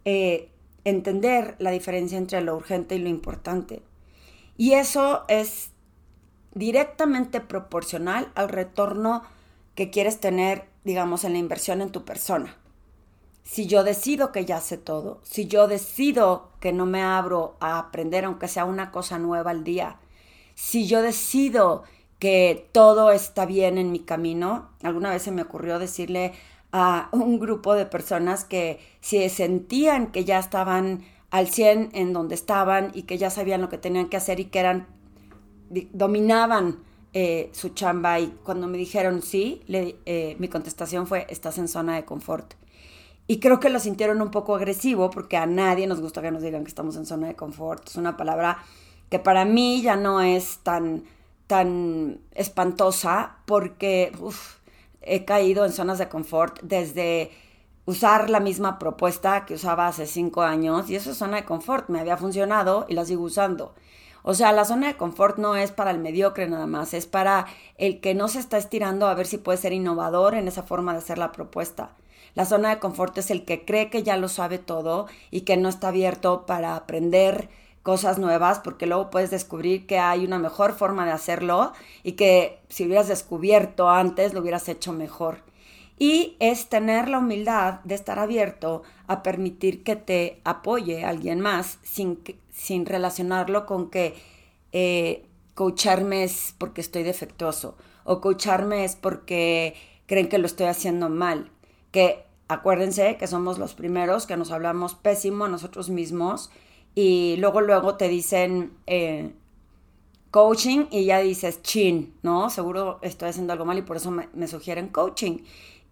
eh, 0.04 0.50
entender 0.82 1.54
la 1.60 1.70
diferencia 1.70 2.18
entre 2.18 2.40
lo 2.40 2.56
urgente 2.56 2.96
y 2.96 2.98
lo 2.98 3.08
importante. 3.08 3.82
Y 4.56 4.72
eso 4.72 5.24
es 5.28 5.70
directamente 6.54 7.40
proporcional 7.40 8.32
al 8.34 8.48
retorno 8.48 9.22
que 9.78 9.90
quieres 9.90 10.18
tener, 10.18 10.64
digamos, 10.82 11.22
en 11.22 11.34
la 11.34 11.38
inversión 11.38 11.80
en 11.80 11.92
tu 11.92 12.04
persona. 12.04 12.56
Si 13.44 13.68
yo 13.68 13.84
decido 13.84 14.32
que 14.32 14.44
ya 14.44 14.60
sé 14.60 14.76
todo, 14.76 15.20
si 15.22 15.46
yo 15.46 15.68
decido 15.68 16.50
que 16.58 16.72
no 16.72 16.84
me 16.84 17.00
abro 17.00 17.56
a 17.60 17.78
aprender 17.78 18.24
aunque 18.24 18.48
sea 18.48 18.64
una 18.64 18.90
cosa 18.90 19.20
nueva 19.20 19.52
al 19.52 19.62
día, 19.62 20.00
si 20.56 20.88
yo 20.88 21.00
decido 21.00 21.84
que 22.18 22.68
todo 22.72 23.12
está 23.12 23.46
bien 23.46 23.78
en 23.78 23.92
mi 23.92 24.00
camino, 24.00 24.68
alguna 24.82 25.10
vez 25.10 25.22
se 25.22 25.30
me 25.30 25.42
ocurrió 25.42 25.78
decirle 25.78 26.32
a 26.72 27.08
un 27.12 27.38
grupo 27.38 27.74
de 27.74 27.86
personas 27.86 28.42
que 28.42 28.80
si 29.00 29.28
sentían 29.28 30.10
que 30.10 30.24
ya 30.24 30.40
estaban 30.40 31.04
al 31.30 31.46
100 31.46 31.90
en 31.92 32.12
donde 32.12 32.34
estaban 32.34 32.90
y 32.94 33.02
que 33.04 33.16
ya 33.16 33.30
sabían 33.30 33.60
lo 33.60 33.68
que 33.68 33.78
tenían 33.78 34.08
que 34.08 34.16
hacer 34.16 34.40
y 34.40 34.46
que 34.46 34.58
eran 34.58 34.88
dominaban 35.92 36.87
eh, 37.14 37.50
su 37.52 37.70
chamba 37.70 38.20
y 38.20 38.28
cuando 38.42 38.66
me 38.68 38.76
dijeron 38.78 39.22
sí, 39.22 39.62
eh, 39.68 40.36
mi 40.38 40.48
contestación 40.48 41.06
fue, 41.06 41.26
estás 41.30 41.58
en 41.58 41.68
zona 41.68 41.96
de 41.96 42.04
confort. 42.04 42.54
Y 43.26 43.40
creo 43.40 43.60
que 43.60 43.68
lo 43.68 43.78
sintieron 43.78 44.22
un 44.22 44.30
poco 44.30 44.54
agresivo 44.54 45.10
porque 45.10 45.36
a 45.36 45.46
nadie 45.46 45.86
nos 45.86 46.00
gusta 46.00 46.22
que 46.22 46.30
nos 46.30 46.42
digan 46.42 46.64
que 46.64 46.68
estamos 46.68 46.96
en 46.96 47.04
zona 47.06 47.28
de 47.28 47.34
confort. 47.34 47.86
Es 47.86 47.96
una 47.96 48.16
palabra 48.16 48.58
que 49.10 49.18
para 49.18 49.44
mí 49.44 49.82
ya 49.82 49.96
no 49.96 50.22
es 50.22 50.58
tan, 50.62 51.04
tan 51.46 52.20
espantosa 52.34 53.36
porque 53.46 54.12
he 55.02 55.24
caído 55.24 55.64
en 55.64 55.72
zonas 55.72 55.98
de 55.98 56.08
confort 56.08 56.60
desde 56.62 57.30
usar 57.84 58.28
la 58.28 58.40
misma 58.40 58.78
propuesta 58.78 59.46
que 59.46 59.54
usaba 59.54 59.88
hace 59.88 60.06
cinco 60.06 60.42
años 60.42 60.90
y 60.90 60.96
eso 60.96 61.10
es 61.10 61.18
zona 61.18 61.36
de 61.38 61.44
confort. 61.44 61.88
Me 61.88 62.00
había 62.00 62.16
funcionado 62.16 62.86
y 62.88 62.94
la 62.94 63.04
sigo 63.04 63.24
usando. 63.24 63.74
O 64.30 64.34
sea, 64.34 64.52
la 64.52 64.66
zona 64.66 64.88
de 64.88 64.96
confort 64.98 65.38
no 65.38 65.56
es 65.56 65.72
para 65.72 65.90
el 65.90 66.00
mediocre 66.00 66.46
nada 66.50 66.66
más, 66.66 66.92
es 66.92 67.06
para 67.06 67.46
el 67.78 67.98
que 68.00 68.14
no 68.14 68.28
se 68.28 68.40
está 68.40 68.58
estirando 68.58 69.06
a 69.06 69.14
ver 69.14 69.26
si 69.26 69.38
puede 69.38 69.56
ser 69.56 69.72
innovador 69.72 70.34
en 70.34 70.48
esa 70.48 70.62
forma 70.62 70.92
de 70.92 70.98
hacer 70.98 71.16
la 71.16 71.32
propuesta. 71.32 71.92
La 72.34 72.44
zona 72.44 72.68
de 72.68 72.78
confort 72.78 73.16
es 73.16 73.30
el 73.30 73.46
que 73.46 73.64
cree 73.64 73.88
que 73.88 74.02
ya 74.02 74.18
lo 74.18 74.28
sabe 74.28 74.58
todo 74.58 75.06
y 75.30 75.40
que 75.40 75.56
no 75.56 75.70
está 75.70 75.88
abierto 75.88 76.44
para 76.44 76.76
aprender 76.76 77.48
cosas 77.82 78.18
nuevas 78.18 78.58
porque 78.58 78.84
luego 78.84 79.08
puedes 79.08 79.30
descubrir 79.30 79.86
que 79.86 79.98
hay 79.98 80.26
una 80.26 80.38
mejor 80.38 80.74
forma 80.74 81.06
de 81.06 81.12
hacerlo 81.12 81.72
y 82.02 82.12
que 82.12 82.60
si 82.68 82.84
hubieras 82.84 83.08
descubierto 83.08 83.88
antes 83.88 84.34
lo 84.34 84.40
hubieras 84.40 84.68
hecho 84.68 84.92
mejor. 84.92 85.47
Y 85.98 86.36
es 86.38 86.68
tener 86.68 87.08
la 87.08 87.18
humildad 87.18 87.80
de 87.84 87.94
estar 87.94 88.18
abierto 88.18 88.82
a 89.06 89.22
permitir 89.22 89.82
que 89.82 89.96
te 89.96 90.40
apoye 90.44 91.04
alguien 91.04 91.40
más 91.40 91.78
sin, 91.82 92.20
sin 92.52 92.86
relacionarlo 92.86 93.66
con 93.66 93.90
que 93.90 94.14
eh, 94.72 95.24
coacharme 95.54 96.22
es 96.22 96.54
porque 96.56 96.80
estoy 96.80 97.02
defectuoso 97.02 97.76
o 98.04 98.20
coacharme 98.20 98.84
es 98.84 98.94
porque 98.94 99.74
creen 100.06 100.28
que 100.28 100.38
lo 100.38 100.46
estoy 100.46 100.66
haciendo 100.66 101.08
mal 101.08 101.50
que 101.90 102.24
acuérdense 102.46 103.16
que 103.16 103.26
somos 103.26 103.58
los 103.58 103.74
primeros 103.74 104.26
que 104.26 104.36
nos 104.36 104.52
hablamos 104.52 104.94
pésimo 104.94 105.46
a 105.46 105.48
nosotros 105.48 105.90
mismos 105.90 106.50
y 106.94 107.36
luego 107.38 107.60
luego 107.60 107.96
te 107.96 108.08
dicen 108.08 108.72
eh, 108.86 109.32
coaching 110.30 110.86
y 110.90 111.04
ya 111.06 111.20
dices 111.20 111.62
chin, 111.62 112.14
¿no? 112.22 112.50
Seguro 112.50 112.98
estoy 113.02 113.30
haciendo 113.30 113.52
algo 113.52 113.64
mal 113.64 113.78
y 113.78 113.82
por 113.82 113.96
eso 113.96 114.10
me, 114.10 114.28
me 114.34 114.48
sugieren 114.48 114.88
coaching. 114.88 115.38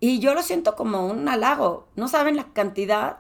Y 0.01 0.19
yo 0.19 0.35
lo 0.35 0.43
siento 0.43 0.77
como 0.77 1.07
un 1.07 1.29
halago. 1.29 1.89
No 1.97 2.09
saben 2.09 2.37
la 2.37 2.53
cantidad 2.53 3.19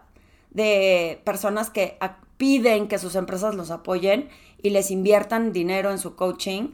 de 0.50 1.20
personas 1.24 1.70
que 1.70 1.98
piden 2.36 2.88
que 2.88 2.98
sus 2.98 3.14
empresas 3.14 3.54
los 3.54 3.70
apoyen 3.70 4.28
y 4.62 4.70
les 4.70 4.90
inviertan 4.90 5.52
dinero 5.52 5.90
en 5.90 5.98
su 5.98 6.16
coaching 6.16 6.70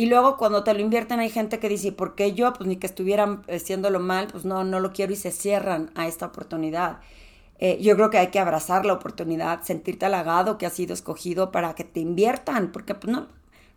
y 0.00 0.06
luego 0.06 0.38
cuando 0.38 0.64
te 0.64 0.72
lo 0.72 0.80
invierten 0.80 1.20
hay 1.20 1.28
gente 1.28 1.58
que 1.58 1.68
dice, 1.68 1.92
¿por 1.92 2.14
qué 2.14 2.32
yo? 2.32 2.54
Pues 2.54 2.66
ni 2.66 2.76
que 2.76 2.86
estuvieran 2.86 3.42
haciéndolo 3.50 4.00
mal, 4.00 4.28
pues 4.28 4.46
no, 4.46 4.64
no 4.64 4.80
lo 4.80 4.94
quiero 4.94 5.12
y 5.12 5.16
se 5.16 5.30
cierran 5.30 5.90
a 5.94 6.06
esta 6.06 6.24
oportunidad. 6.24 7.00
Eh, 7.58 7.76
yo 7.82 7.94
creo 7.96 8.08
que 8.08 8.16
hay 8.16 8.28
que 8.28 8.38
abrazar 8.38 8.86
la 8.86 8.94
oportunidad, 8.94 9.62
sentirte 9.62 10.06
halagado 10.06 10.56
que 10.56 10.64
has 10.64 10.72
sido 10.72 10.94
escogido 10.94 11.52
para 11.52 11.74
que 11.74 11.84
te 11.84 12.00
inviertan, 12.00 12.72
porque 12.72 12.94
pues 12.94 13.12
no, 13.12 13.28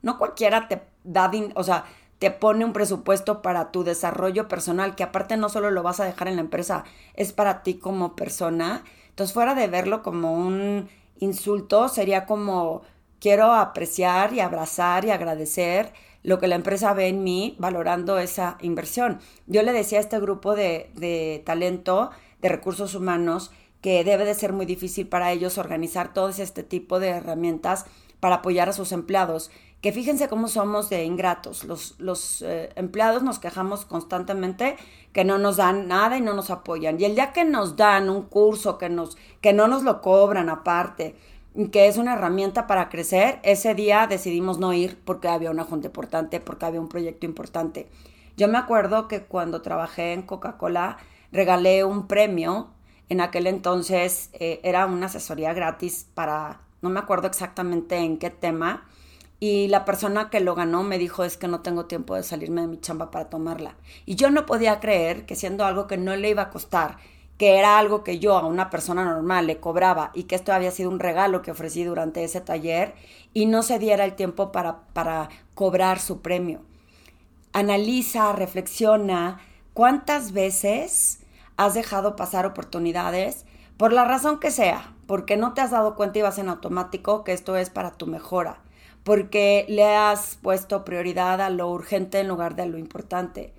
no 0.01 0.17
cualquiera 0.17 0.69
te 0.69 0.83
da, 1.03 1.29
o 1.55 1.63
sea, 1.65 1.83
te 2.19 2.31
pone 2.31 2.65
un 2.65 2.73
presupuesto 2.73 3.41
para 3.41 3.71
tu 3.71 3.83
desarrollo 3.83 4.47
personal, 4.47 4.95
que 4.95 5.03
aparte 5.03 5.37
no 5.37 5.49
solo 5.49 5.71
lo 5.71 5.83
vas 5.83 5.99
a 5.99 6.05
dejar 6.05 6.27
en 6.27 6.35
la 6.35 6.41
empresa, 6.41 6.83
es 7.15 7.33
para 7.33 7.63
ti 7.63 7.75
como 7.75 8.15
persona. 8.15 8.83
Entonces, 9.09 9.33
fuera 9.33 9.55
de 9.55 9.67
verlo 9.67 10.03
como 10.03 10.33
un 10.33 10.89
insulto, 11.19 11.89
sería 11.89 12.25
como 12.25 12.81
quiero 13.19 13.53
apreciar 13.53 14.33
y 14.33 14.41
abrazar 14.41 15.05
y 15.05 15.11
agradecer 15.11 15.93
lo 16.23 16.39
que 16.39 16.47
la 16.47 16.55
empresa 16.55 16.93
ve 16.93 17.07
en 17.07 17.23
mí 17.23 17.55
valorando 17.59 18.17
esa 18.17 18.57
inversión. 18.61 19.19
Yo 19.45 19.61
le 19.61 19.73
decía 19.73 19.99
a 19.99 20.01
este 20.01 20.19
grupo 20.19 20.55
de, 20.55 21.41
talento, 21.45 22.11
de 22.41 22.49
recursos 22.49 22.95
humanos, 22.95 23.51
que 23.81 24.03
debe 24.03 24.25
de 24.25 24.33
ser 24.33 24.53
muy 24.53 24.65
difícil 24.65 25.07
para 25.07 25.31
ellos 25.31 25.57
organizar 25.57 26.13
todo 26.13 26.29
este 26.29 26.63
tipo 26.63 26.99
de 26.99 27.09
herramientas 27.09 27.85
para 28.21 28.35
apoyar 28.35 28.69
a 28.69 28.73
sus 28.73 28.93
empleados. 28.93 29.51
Que 29.83 29.91
fíjense 29.91 30.29
cómo 30.29 30.47
somos 30.47 30.89
de 30.89 31.03
ingratos. 31.03 31.65
Los, 31.65 31.95
los 31.99 32.41
eh, 32.41 32.71
empleados 32.77 33.21
nos 33.21 33.37
quejamos 33.37 33.83
constantemente 33.83 34.77
que 35.11 35.25
no 35.25 35.37
nos 35.37 35.57
dan 35.57 35.89
nada 35.89 36.17
y 36.17 36.21
no 36.21 36.33
nos 36.33 36.51
apoyan. 36.51 37.01
Y 37.01 37.03
el 37.03 37.15
día 37.15 37.33
que 37.33 37.43
nos 37.43 37.75
dan 37.75 38.09
un 38.09 38.21
curso, 38.21 38.77
que, 38.77 38.87
nos, 38.87 39.17
que 39.41 39.51
no 39.51 39.67
nos 39.67 39.83
lo 39.83 39.99
cobran 39.99 40.47
aparte, 40.47 41.17
que 41.73 41.87
es 41.87 41.97
una 41.97 42.13
herramienta 42.13 42.65
para 42.65 42.87
crecer, 42.87 43.41
ese 43.43 43.75
día 43.75 44.07
decidimos 44.07 44.57
no 44.57 44.71
ir 44.71 44.97
porque 45.03 45.27
había 45.27 45.51
una 45.51 45.65
junta 45.65 45.87
importante, 45.87 46.39
porque 46.39 46.65
había 46.65 46.79
un 46.79 46.87
proyecto 46.87 47.25
importante. 47.25 47.89
Yo 48.37 48.47
me 48.47 48.59
acuerdo 48.59 49.09
que 49.09 49.23
cuando 49.23 49.61
trabajé 49.61 50.13
en 50.13 50.21
Coca-Cola 50.21 50.95
regalé 51.33 51.83
un 51.83 52.07
premio, 52.07 52.69
en 53.09 53.19
aquel 53.19 53.47
entonces 53.47 54.29
eh, 54.31 54.61
era 54.63 54.85
una 54.85 55.07
asesoría 55.07 55.51
gratis 55.51 56.07
para, 56.13 56.61
no 56.81 56.89
me 56.89 57.01
acuerdo 57.01 57.27
exactamente 57.27 57.97
en 57.97 58.17
qué 58.17 58.29
tema, 58.29 58.85
y 59.45 59.67
la 59.67 59.83
persona 59.83 60.29
que 60.29 60.39
lo 60.39 60.55
ganó 60.55 60.83
me 60.83 60.97
dijo 60.97 61.25
es 61.25 61.35
que 61.35 61.49
no 61.49 61.59
tengo 61.59 61.83
tiempo 61.83 62.15
de 62.15 62.23
salirme 62.23 62.61
de 62.61 62.67
mi 62.67 62.79
chamba 62.79 63.11
para 63.11 63.29
tomarla. 63.29 63.75
Y 64.05 64.15
yo 64.15 64.31
no 64.31 64.45
podía 64.45 64.79
creer 64.79 65.25
que 65.25 65.35
siendo 65.35 65.65
algo 65.65 65.85
que 65.85 65.97
no 65.97 66.15
le 66.15 66.29
iba 66.29 66.43
a 66.43 66.49
costar 66.49 66.95
que 67.37 67.59
era 67.59 67.77
algo 67.77 68.05
que 68.05 68.19
yo 68.19 68.37
a 68.37 68.47
una 68.47 68.69
persona 68.69 69.03
normal 69.03 69.47
le 69.47 69.59
cobraba 69.59 70.11
y 70.13 70.23
que 70.23 70.35
esto 70.35 70.53
había 70.53 70.71
sido 70.71 70.89
un 70.89 70.99
regalo 70.99 71.41
que 71.41 71.51
ofrecí 71.51 71.83
durante 71.83 72.23
ese 72.23 72.39
taller 72.39 72.95
y 73.33 73.45
no 73.45 73.63
se 73.63 73.79
diera 73.79 74.05
el 74.05 74.15
tiempo 74.15 74.53
para, 74.53 74.83
para 74.93 75.27
cobrar 75.55 75.99
su 75.99 76.21
premio. 76.21 76.61
Analiza, 77.51 78.31
reflexiona 78.31 79.41
cuántas 79.73 80.31
veces 80.31 81.19
has 81.57 81.73
dejado 81.73 82.15
pasar 82.15 82.45
oportunidades 82.45 83.45
por 83.75 83.91
la 83.91 84.05
razón 84.05 84.39
que 84.39 84.51
sea, 84.51 84.93
porque 85.05 85.35
no 85.35 85.53
te 85.53 85.59
has 85.59 85.71
dado 85.71 85.97
cuenta 85.97 86.19
y 86.19 86.21
vas 86.21 86.37
en 86.37 86.47
automático 86.47 87.25
que 87.25 87.33
esto 87.33 87.57
es 87.57 87.69
para 87.69 87.91
tu 87.91 88.07
mejora, 88.07 88.62
porque 89.03 89.65
le 89.69 89.95
has 89.95 90.37
puesto 90.41 90.85
prioridad 90.85 91.41
a 91.41 91.49
lo 91.49 91.69
urgente 91.69 92.19
en 92.19 92.27
lugar 92.27 92.55
de 92.55 92.65
lo 92.65 92.77
importante 92.77 93.53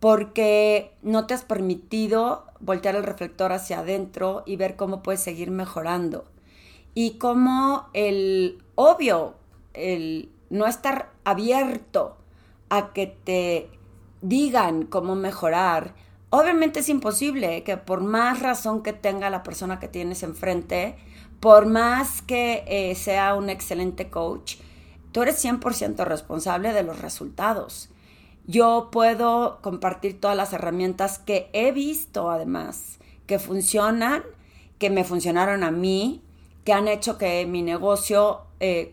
porque 0.00 0.92
no 1.02 1.26
te 1.26 1.34
has 1.34 1.44
permitido 1.44 2.46
voltear 2.58 2.96
el 2.96 3.04
reflector 3.04 3.52
hacia 3.52 3.80
adentro 3.80 4.42
y 4.46 4.56
ver 4.56 4.74
cómo 4.74 5.02
puedes 5.02 5.20
seguir 5.20 5.50
mejorando. 5.50 6.24
Y 6.94 7.18
cómo 7.18 7.88
el 7.92 8.62
obvio, 8.74 9.34
el 9.74 10.32
no 10.48 10.66
estar 10.66 11.10
abierto 11.24 12.16
a 12.70 12.92
que 12.92 13.06
te 13.06 13.68
digan 14.22 14.84
cómo 14.84 15.14
mejorar, 15.14 15.94
obviamente 16.30 16.80
es 16.80 16.88
imposible 16.88 17.62
que 17.62 17.76
por 17.76 18.00
más 18.00 18.40
razón 18.40 18.82
que 18.82 18.94
tenga 18.94 19.30
la 19.30 19.42
persona 19.42 19.78
que 19.78 19.88
tienes 19.88 20.22
enfrente, 20.22 20.96
por 21.40 21.66
más 21.66 22.22
que 22.22 22.64
eh, 22.66 22.94
sea 22.94 23.34
un 23.34 23.50
excelente 23.50 24.08
coach, 24.08 24.56
tú 25.12 25.22
eres 25.22 25.44
100% 25.44 26.04
responsable 26.04 26.72
de 26.72 26.82
los 26.82 27.00
resultados. 27.00 27.90
Yo 28.46 28.88
puedo 28.90 29.60
compartir 29.62 30.20
todas 30.20 30.36
las 30.36 30.52
herramientas 30.52 31.18
que 31.18 31.48
he 31.52 31.72
visto 31.72 32.30
además, 32.30 32.98
que 33.26 33.38
funcionan, 33.38 34.22
que 34.78 34.90
me 34.90 35.04
funcionaron 35.04 35.62
a 35.62 35.70
mí, 35.70 36.22
que 36.64 36.72
han 36.72 36.88
hecho 36.88 37.18
que 37.18 37.46
mi 37.46 37.62
negocio 37.62 38.40
eh, 38.60 38.92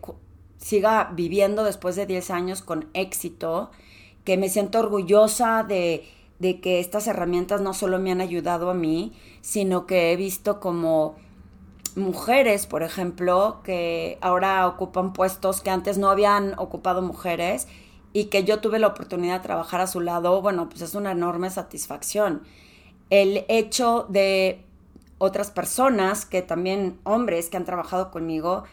siga 0.58 1.10
viviendo 1.14 1.64
después 1.64 1.96
de 1.96 2.06
10 2.06 2.30
años 2.30 2.62
con 2.62 2.88
éxito, 2.94 3.70
que 4.24 4.36
me 4.36 4.48
siento 4.48 4.80
orgullosa 4.80 5.64
de, 5.66 6.06
de 6.38 6.60
que 6.60 6.80
estas 6.80 7.06
herramientas 7.06 7.60
no 7.60 7.74
solo 7.74 7.98
me 7.98 8.12
han 8.12 8.20
ayudado 8.20 8.70
a 8.70 8.74
mí, 8.74 9.12
sino 9.40 9.86
que 9.86 10.12
he 10.12 10.16
visto 10.16 10.60
como 10.60 11.16
mujeres, 11.98 12.66
por 12.66 12.82
ejemplo, 12.82 13.60
que 13.64 14.18
ahora 14.20 14.66
ocupan 14.66 15.12
puestos 15.12 15.60
que 15.60 15.70
antes 15.70 15.98
no 15.98 16.10
habían 16.10 16.58
ocupado 16.58 17.02
mujeres 17.02 17.68
y 18.12 18.26
que 18.26 18.44
yo 18.44 18.60
tuve 18.60 18.78
la 18.78 18.88
oportunidad 18.88 19.38
de 19.38 19.44
trabajar 19.46 19.80
a 19.80 19.86
su 19.86 20.00
lado, 20.00 20.40
bueno, 20.40 20.68
pues 20.68 20.82
es 20.82 20.94
una 20.94 21.12
enorme 21.12 21.50
satisfacción. 21.50 22.42
El 23.10 23.44
hecho 23.48 24.06
de 24.08 24.64
otras 25.18 25.50
personas, 25.50 26.24
que 26.24 26.42
también 26.42 26.98
hombres 27.04 27.50
que 27.50 27.56
han 27.56 27.64
trabajado 27.64 28.10
conmigo, 28.10 28.64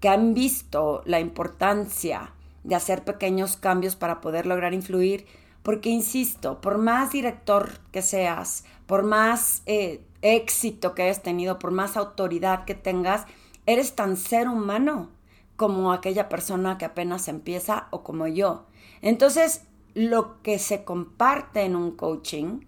que 0.00 0.08
han 0.08 0.34
visto 0.34 1.02
la 1.04 1.20
importancia 1.20 2.32
de 2.64 2.74
hacer 2.74 3.04
pequeños 3.04 3.56
cambios 3.56 3.96
para 3.96 4.20
poder 4.20 4.46
lograr 4.46 4.74
influir, 4.74 5.26
porque 5.62 5.90
insisto, 5.90 6.60
por 6.60 6.78
más 6.78 7.12
director 7.12 7.70
que 7.92 8.02
seas, 8.02 8.64
por 8.86 9.04
más 9.04 9.62
eh, 9.66 10.00
éxito 10.22 10.94
que 10.94 11.02
hayas 11.02 11.22
tenido, 11.22 11.58
por 11.58 11.70
más 11.70 11.96
autoridad 11.96 12.64
que 12.64 12.74
tengas, 12.74 13.26
eres 13.66 13.94
tan 13.94 14.16
ser 14.16 14.48
humano 14.48 15.10
como 15.56 15.92
aquella 15.92 16.28
persona 16.28 16.78
que 16.78 16.84
apenas 16.84 17.28
empieza 17.28 17.88
o 17.90 18.02
como 18.02 18.26
yo. 18.26 18.66
Entonces, 19.00 19.64
lo 19.94 20.42
que 20.42 20.58
se 20.58 20.84
comparte 20.84 21.62
en 21.62 21.76
un 21.76 21.92
coaching 21.92 22.60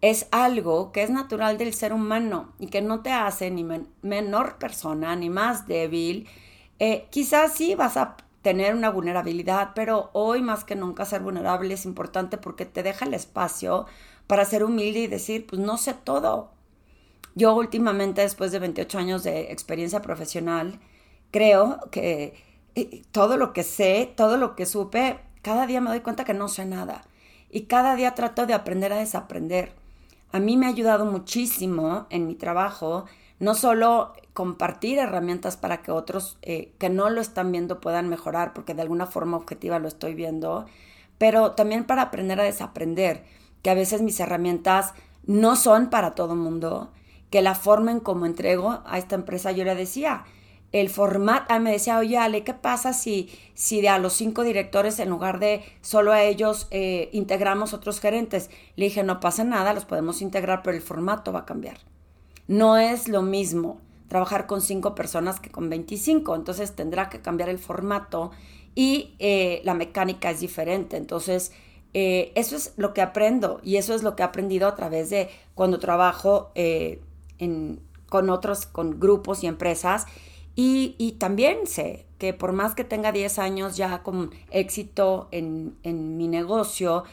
es 0.00 0.28
algo 0.30 0.92
que 0.92 1.02
es 1.02 1.10
natural 1.10 1.58
del 1.58 1.74
ser 1.74 1.92
humano 1.92 2.52
y 2.58 2.68
que 2.68 2.82
no 2.82 3.00
te 3.00 3.10
hace 3.12 3.50
ni 3.50 3.66
menor 4.02 4.58
persona 4.58 5.16
ni 5.16 5.30
más 5.30 5.66
débil. 5.66 6.28
Eh, 6.78 7.06
quizás 7.10 7.54
sí 7.54 7.74
vas 7.74 7.96
a 7.96 8.16
tener 8.42 8.74
una 8.74 8.90
vulnerabilidad, 8.90 9.72
pero 9.74 10.10
hoy 10.12 10.42
más 10.42 10.64
que 10.64 10.76
nunca 10.76 11.04
ser 11.04 11.22
vulnerable 11.22 11.74
es 11.74 11.84
importante 11.84 12.38
porque 12.38 12.64
te 12.66 12.82
deja 12.82 13.04
el 13.06 13.14
espacio 13.14 13.86
para 14.26 14.44
ser 14.44 14.64
humilde 14.64 15.00
y 15.00 15.06
decir, 15.06 15.46
pues 15.46 15.60
no 15.60 15.76
sé 15.78 15.94
todo. 15.94 16.50
Yo 17.36 17.54
últimamente, 17.54 18.22
después 18.22 18.50
de 18.50 18.58
28 18.58 18.98
años 18.98 19.22
de 19.22 19.52
experiencia 19.52 20.00
profesional, 20.00 20.80
creo 21.30 21.78
que 21.90 22.34
eh, 22.74 23.02
todo 23.12 23.36
lo 23.36 23.52
que 23.52 23.62
sé, 23.62 24.10
todo 24.16 24.38
lo 24.38 24.56
que 24.56 24.64
supe, 24.64 25.20
cada 25.42 25.66
día 25.66 25.82
me 25.82 25.90
doy 25.90 26.00
cuenta 26.00 26.24
que 26.24 26.32
no 26.32 26.48
sé 26.48 26.64
nada. 26.64 27.04
Y 27.50 27.64
cada 27.64 27.94
día 27.94 28.14
trato 28.14 28.46
de 28.46 28.54
aprender 28.54 28.92
a 28.94 28.96
desaprender. 28.96 29.74
A 30.32 30.40
mí 30.40 30.56
me 30.56 30.64
ha 30.64 30.70
ayudado 30.70 31.04
muchísimo 31.04 32.06
en 32.08 32.26
mi 32.26 32.34
trabajo, 32.36 33.04
no 33.38 33.54
solo 33.54 34.14
compartir 34.32 34.98
herramientas 34.98 35.58
para 35.58 35.82
que 35.82 35.92
otros 35.92 36.38
eh, 36.40 36.72
que 36.78 36.88
no 36.88 37.10
lo 37.10 37.20
están 37.20 37.52
viendo 37.52 37.82
puedan 37.82 38.08
mejorar, 38.08 38.54
porque 38.54 38.72
de 38.72 38.80
alguna 38.80 39.06
forma 39.06 39.36
objetiva 39.36 39.78
lo 39.78 39.88
estoy 39.88 40.14
viendo, 40.14 40.64
pero 41.18 41.52
también 41.52 41.84
para 41.84 42.00
aprender 42.00 42.40
a 42.40 42.44
desaprender, 42.44 43.24
que 43.62 43.68
a 43.68 43.74
veces 43.74 44.00
mis 44.00 44.20
herramientas 44.20 44.94
no 45.26 45.54
son 45.54 45.90
para 45.90 46.14
todo 46.14 46.34
mundo, 46.34 46.92
que 47.30 47.42
la 47.42 47.54
forma 47.54 47.90
en 47.90 48.00
cómo 48.00 48.26
entrego 48.26 48.82
a 48.86 48.98
esta 48.98 49.14
empresa, 49.14 49.52
yo 49.52 49.64
le 49.64 49.74
decía, 49.74 50.24
el 50.72 50.90
formato, 50.90 51.58
me 51.60 51.72
decía, 51.72 51.98
oye 51.98 52.18
Ale, 52.18 52.44
¿qué 52.44 52.54
pasa 52.54 52.92
si, 52.92 53.30
si 53.54 53.80
de 53.80 53.88
a 53.88 53.98
los 53.98 54.12
cinco 54.12 54.42
directores 54.42 54.98
en 54.98 55.08
lugar 55.08 55.38
de 55.38 55.62
solo 55.80 56.12
a 56.12 56.22
ellos 56.22 56.66
eh, 56.70 57.08
integramos 57.12 57.72
otros 57.72 58.00
gerentes? 58.00 58.50
Le 58.74 58.86
dije, 58.86 59.02
no 59.02 59.20
pasa 59.20 59.44
nada, 59.44 59.72
los 59.72 59.84
podemos 59.84 60.22
integrar, 60.22 60.62
pero 60.62 60.76
el 60.76 60.82
formato 60.82 61.32
va 61.32 61.40
a 61.40 61.46
cambiar. 61.46 61.78
No 62.48 62.76
es 62.76 63.08
lo 63.08 63.22
mismo 63.22 63.80
trabajar 64.08 64.46
con 64.46 64.60
cinco 64.60 64.94
personas 64.94 65.40
que 65.40 65.50
con 65.50 65.68
25. 65.70 66.34
Entonces 66.34 66.74
tendrá 66.74 67.08
que 67.08 67.20
cambiar 67.20 67.48
el 67.48 67.58
formato 67.58 68.30
y 68.74 69.14
eh, 69.18 69.60
la 69.64 69.74
mecánica 69.74 70.30
es 70.30 70.40
diferente. 70.40 70.96
Entonces, 70.96 71.52
eh, 71.94 72.32
eso 72.34 72.56
es 72.56 72.74
lo 72.76 72.92
que 72.92 73.02
aprendo 73.02 73.60
y 73.62 73.76
eso 73.76 73.94
es 73.94 74.02
lo 74.02 74.14
que 74.14 74.22
he 74.22 74.26
aprendido 74.26 74.68
a 74.68 74.74
través 74.74 75.10
de 75.10 75.30
cuando 75.54 75.78
trabajo 75.78 76.52
con 78.08 78.30
otros, 78.30 78.66
con 78.66 79.00
grupos 79.00 79.42
y 79.44 79.46
empresas. 79.46 80.06
Y, 80.54 81.16
también 81.18 81.66
sé 81.66 82.06
que 82.18 82.32
por 82.32 82.52
más 82.52 82.74
que 82.74 82.84
tenga 82.84 83.12
10 83.12 83.38
años 83.38 83.76
ya 83.76 84.02
con 84.02 84.30
éxito 84.50 85.28
en, 85.30 85.76
en 85.82 86.16
mi 86.16 86.28
negocio, 86.28 87.04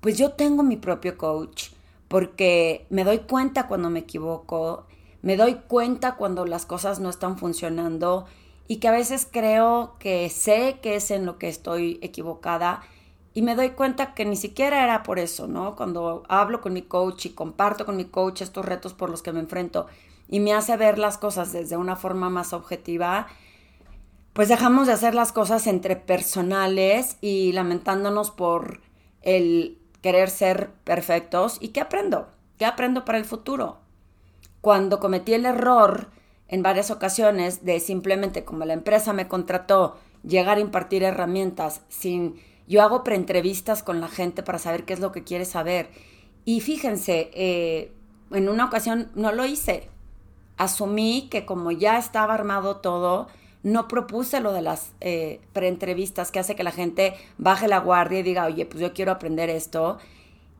pues 0.00 0.18
yo 0.18 0.32
tengo 0.32 0.62
mi 0.62 0.76
propio 0.76 1.16
coach 1.16 1.70
porque 2.08 2.86
me 2.90 3.04
doy 3.04 3.20
cuenta 3.20 3.66
cuando 3.66 3.88
me 3.90 4.00
equivoco 4.00 4.86
me 5.22 5.36
doy 5.36 5.54
cuenta 5.66 6.14
cuando 6.16 6.44
las 6.46 6.66
cosas 6.66 7.00
no 7.00 7.10
están 7.10 7.38
funcionando 7.38 8.26
y 8.68 8.76
que 8.76 8.88
a 8.88 8.92
veces 8.92 9.26
creo 9.30 9.96
que 9.98 10.28
sé 10.28 10.78
que 10.80 10.96
es 10.96 11.10
en 11.10 11.26
lo 11.26 11.38
que 11.38 11.48
estoy 11.48 11.98
equivocada 12.02 12.82
y 13.38 13.42
me 13.42 13.54
doy 13.54 13.70
cuenta 13.70 14.14
que 14.14 14.24
ni 14.24 14.34
siquiera 14.34 14.82
era 14.82 15.04
por 15.04 15.20
eso, 15.20 15.46
¿no? 15.46 15.76
Cuando 15.76 16.24
hablo 16.28 16.60
con 16.60 16.72
mi 16.72 16.82
coach 16.82 17.26
y 17.26 17.30
comparto 17.30 17.86
con 17.86 17.96
mi 17.96 18.06
coach 18.06 18.42
estos 18.42 18.64
retos 18.64 18.94
por 18.94 19.10
los 19.10 19.22
que 19.22 19.32
me 19.32 19.38
enfrento 19.38 19.86
y 20.28 20.40
me 20.40 20.52
hace 20.52 20.76
ver 20.76 20.98
las 20.98 21.18
cosas 21.18 21.52
desde 21.52 21.76
una 21.76 21.94
forma 21.94 22.30
más 22.30 22.52
objetiva, 22.52 23.28
pues 24.32 24.48
dejamos 24.48 24.88
de 24.88 24.94
hacer 24.94 25.14
las 25.14 25.30
cosas 25.30 25.68
entre 25.68 25.94
personales 25.94 27.16
y 27.20 27.52
lamentándonos 27.52 28.32
por 28.32 28.80
el 29.22 29.78
querer 30.02 30.30
ser 30.30 30.70
perfectos. 30.82 31.58
¿Y 31.60 31.68
qué 31.68 31.80
aprendo? 31.80 32.28
¿Qué 32.58 32.66
aprendo 32.66 33.04
para 33.04 33.18
el 33.18 33.24
futuro? 33.24 33.78
cuando 34.60 35.00
cometí 35.00 35.34
el 35.34 35.46
error 35.46 36.08
en 36.48 36.62
varias 36.62 36.90
ocasiones 36.90 37.64
de 37.64 37.78
simplemente 37.80 38.44
como 38.44 38.64
la 38.64 38.72
empresa 38.72 39.12
me 39.12 39.28
contrató, 39.28 39.96
llegar 40.24 40.58
a 40.58 40.60
impartir 40.60 41.02
herramientas 41.02 41.82
sin... 41.88 42.40
Yo 42.68 42.82
hago 42.82 43.02
preentrevistas 43.02 43.82
con 43.82 44.00
la 44.00 44.08
gente 44.08 44.42
para 44.42 44.58
saber 44.58 44.84
qué 44.84 44.92
es 44.92 45.00
lo 45.00 45.10
que 45.10 45.24
quiere 45.24 45.44
saber. 45.44 45.90
Y 46.44 46.60
fíjense, 46.60 47.30
eh, 47.34 47.92
en 48.30 48.48
una 48.48 48.66
ocasión 48.66 49.10
no 49.14 49.32
lo 49.32 49.46
hice. 49.46 49.88
Asumí 50.56 51.28
que 51.30 51.46
como 51.46 51.70
ya 51.70 51.98
estaba 51.98 52.34
armado 52.34 52.76
todo, 52.76 53.28
no 53.62 53.88
propuse 53.88 54.40
lo 54.40 54.52
de 54.52 54.62
las 54.62 54.92
eh, 55.00 55.40
preentrevistas 55.52 56.30
que 56.30 56.38
hace 56.38 56.56
que 56.56 56.62
la 56.62 56.72
gente 56.72 57.14
baje 57.38 57.68
la 57.68 57.80
guardia 57.80 58.20
y 58.20 58.22
diga, 58.22 58.46
oye, 58.46 58.66
pues 58.66 58.80
yo 58.80 58.92
quiero 58.92 59.12
aprender 59.12 59.50
esto. 59.50 59.98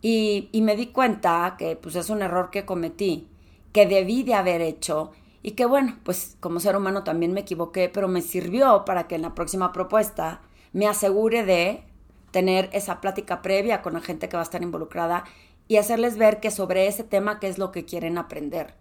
Y, 0.01 0.49
y 0.53 0.63
me 0.63 0.77
di 0.77 0.87
cuenta 0.87 1.57
que 1.59 1.77
pues 1.77 1.95
es 1.97 2.11
un 2.11 2.23
error 2.23 2.51
que 2.51 2.65
cometí 2.65 3.29
que 3.73 3.87
debí 3.87 4.23
de 4.23 4.35
haber 4.35 4.61
hecho 4.61 5.13
y 5.43 5.53
que 5.53 5.67
bueno, 5.67 5.99
pues 6.03 6.37
como 6.41 6.61
ser 6.61 6.77
humano 6.77 7.05
también 7.05 7.33
me 7.33 7.41
equivoqué, 7.41 7.89
pero 7.89 8.09
me 8.09 8.23
sirvió 8.23 8.85
para 8.85 9.07
que 9.07 9.15
en 9.15 9.23
la 9.23 9.35
próxima 9.35 9.73
propuesta 9.73 10.41
me 10.73 10.87
asegure 10.87 11.45
de 11.45 11.85
tener 12.31 12.69
esa 12.73 13.01
plática 13.01 13.43
previa 13.43 13.83
con 13.83 13.95
la 13.95 14.01
gente 14.01 14.29
que 14.29 14.37
va 14.37 14.43
a 14.43 14.45
estar 14.45 14.63
involucrada 14.63 15.25
y 15.67 15.77
hacerles 15.77 16.17
ver 16.17 16.41
que 16.41 16.51
sobre 16.51 16.87
ese 16.87 17.05
tema 17.05 17.41
qué 17.41 17.49
es 17.49 17.59
lo 17.59 17.73
que 17.73 17.85
quieren 17.85 18.19
aprender. 18.19 18.75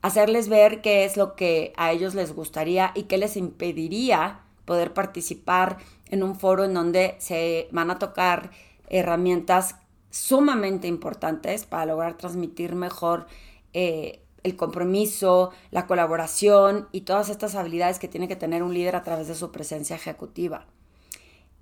Hacerles 0.00 0.48
ver 0.48 0.80
qué 0.80 1.04
es 1.04 1.16
lo 1.16 1.36
que 1.36 1.72
a 1.76 1.92
ellos 1.92 2.14
les 2.14 2.34
gustaría 2.34 2.90
y 2.94 3.04
qué 3.04 3.18
les 3.18 3.36
impediría 3.36 4.40
poder 4.64 4.94
participar 4.94 5.78
en 6.08 6.22
un 6.22 6.34
foro 6.34 6.64
en 6.64 6.74
donde 6.74 7.14
se 7.18 7.68
van 7.70 7.90
a 7.90 7.98
tocar 7.98 8.50
herramientas 8.88 9.76
sumamente 10.10 10.88
importantes 10.88 11.64
para 11.64 11.86
lograr 11.86 12.16
transmitir 12.16 12.74
mejor 12.74 13.26
eh, 13.72 14.22
el 14.42 14.56
compromiso, 14.56 15.50
la 15.70 15.86
colaboración 15.86 16.88
y 16.92 17.02
todas 17.02 17.28
estas 17.28 17.54
habilidades 17.54 17.98
que 17.98 18.08
tiene 18.08 18.28
que 18.28 18.36
tener 18.36 18.62
un 18.62 18.74
líder 18.74 18.96
a 18.96 19.02
través 19.02 19.28
de 19.28 19.34
su 19.34 19.52
presencia 19.52 19.96
ejecutiva. 19.96 20.66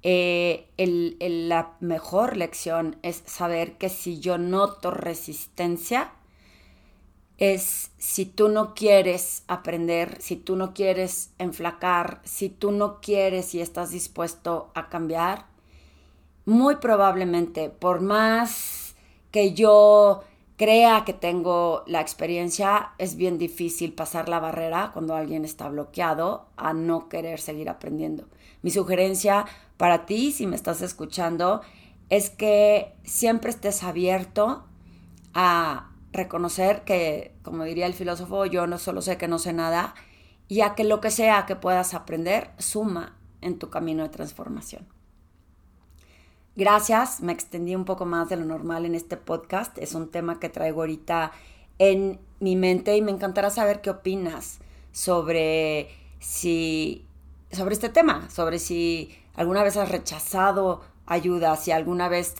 Eh, 0.03 0.69
la 0.79 1.77
mejor 1.81 2.37
lección 2.37 2.97
es 3.03 3.23
saber 3.27 3.77
que 3.77 3.89
si 3.89 4.21
yo 4.21 4.39
noto 4.39 4.91
resistencia, 4.91 6.13
es 7.37 7.91
si 7.97 8.27
tú 8.27 8.49
no 8.49 8.75
quieres 8.75 9.45
aprender, 9.49 10.21
si 10.21 10.37
tú 10.37 10.57
no 10.57 10.75
quieres 10.75 11.33
enflacar, 11.39 12.21
si 12.25 12.51
tú 12.51 12.71
no 12.71 13.01
quieres 13.01 13.55
y 13.55 13.61
estás 13.61 13.91
dispuesto 13.91 14.71
a 14.75 14.89
cambiar, 14.89 15.47
muy 16.45 16.77
probablemente, 16.77 17.71
por 17.71 18.01
más 18.01 18.95
que 19.31 19.55
yo 19.55 20.23
crea 20.57 21.05
que 21.07 21.15
tengo 21.15 21.85
la 21.87 22.03
experiencia, 22.03 22.91
es 22.99 23.17
bien 23.17 23.39
difícil 23.39 23.95
pasar 23.95 24.29
la 24.29 24.41
barrera 24.41 24.91
cuando 24.93 25.15
alguien 25.15 25.47
está 25.47 25.69
bloqueado 25.71 26.47
a 26.57 26.75
no 26.75 27.09
querer 27.09 27.41
seguir 27.41 27.71
aprendiendo. 27.71 28.27
Mi 28.61 28.71
sugerencia 28.71 29.47
para 29.81 30.05
ti, 30.05 30.31
si 30.31 30.47
me 30.47 30.57
estás 30.57 30.83
escuchando, 30.83 31.62
es 32.11 32.29
que 32.29 32.93
siempre 33.03 33.49
estés 33.49 33.83
abierto 33.83 34.66
a 35.33 35.90
reconocer 36.12 36.85
que, 36.85 37.35
como 37.43 37.64
diría 37.64 37.87
el 37.87 37.95
filósofo, 37.95 38.45
yo 38.45 38.66
no 38.66 38.77
solo 38.77 39.01
sé 39.01 39.16
que 39.16 39.27
no 39.27 39.38
sé 39.38 39.55
nada, 39.55 39.95
y 40.49 40.61
a 40.61 40.75
que 40.75 40.85
lo 40.85 41.01
que 41.01 41.11
sea 41.11 41.47
que 41.47 41.57
puedas 41.57 41.95
aprender 41.95 42.51
suma 42.59 43.16
en 43.40 43.59
tu 43.59 43.71
camino 43.71 44.03
de 44.03 44.11
transformación. 44.11 44.87
Gracias, 46.57 47.23
me 47.23 47.33
extendí 47.33 47.75
un 47.75 47.87
poco 47.87 48.05
más 48.05 48.29
de 48.29 48.37
lo 48.37 48.45
normal 48.45 48.85
en 48.85 48.95
este 48.95 49.16
podcast. 49.16 49.79
Es 49.79 49.95
un 49.95 50.11
tema 50.11 50.38
que 50.40 50.51
traigo 50.51 50.83
ahorita 50.83 51.33
en 51.79 52.21
mi 52.38 52.55
mente 52.55 52.99
y 52.99 53.01
me 53.01 53.12
encantará 53.12 53.49
saber 53.49 53.81
qué 53.81 53.88
opinas 53.88 54.59
sobre 54.93 55.88
si 56.19 57.07
sobre 57.51 57.75
este 57.75 57.88
tema, 57.88 58.29
sobre 58.31 58.59
si 58.59 59.11
alguna 59.35 59.62
vez 59.62 59.77
has 59.77 59.88
rechazado 59.88 60.83
ayuda, 61.07 61.57
si 61.57 61.73
alguna 61.73 62.09
vez 62.09 62.35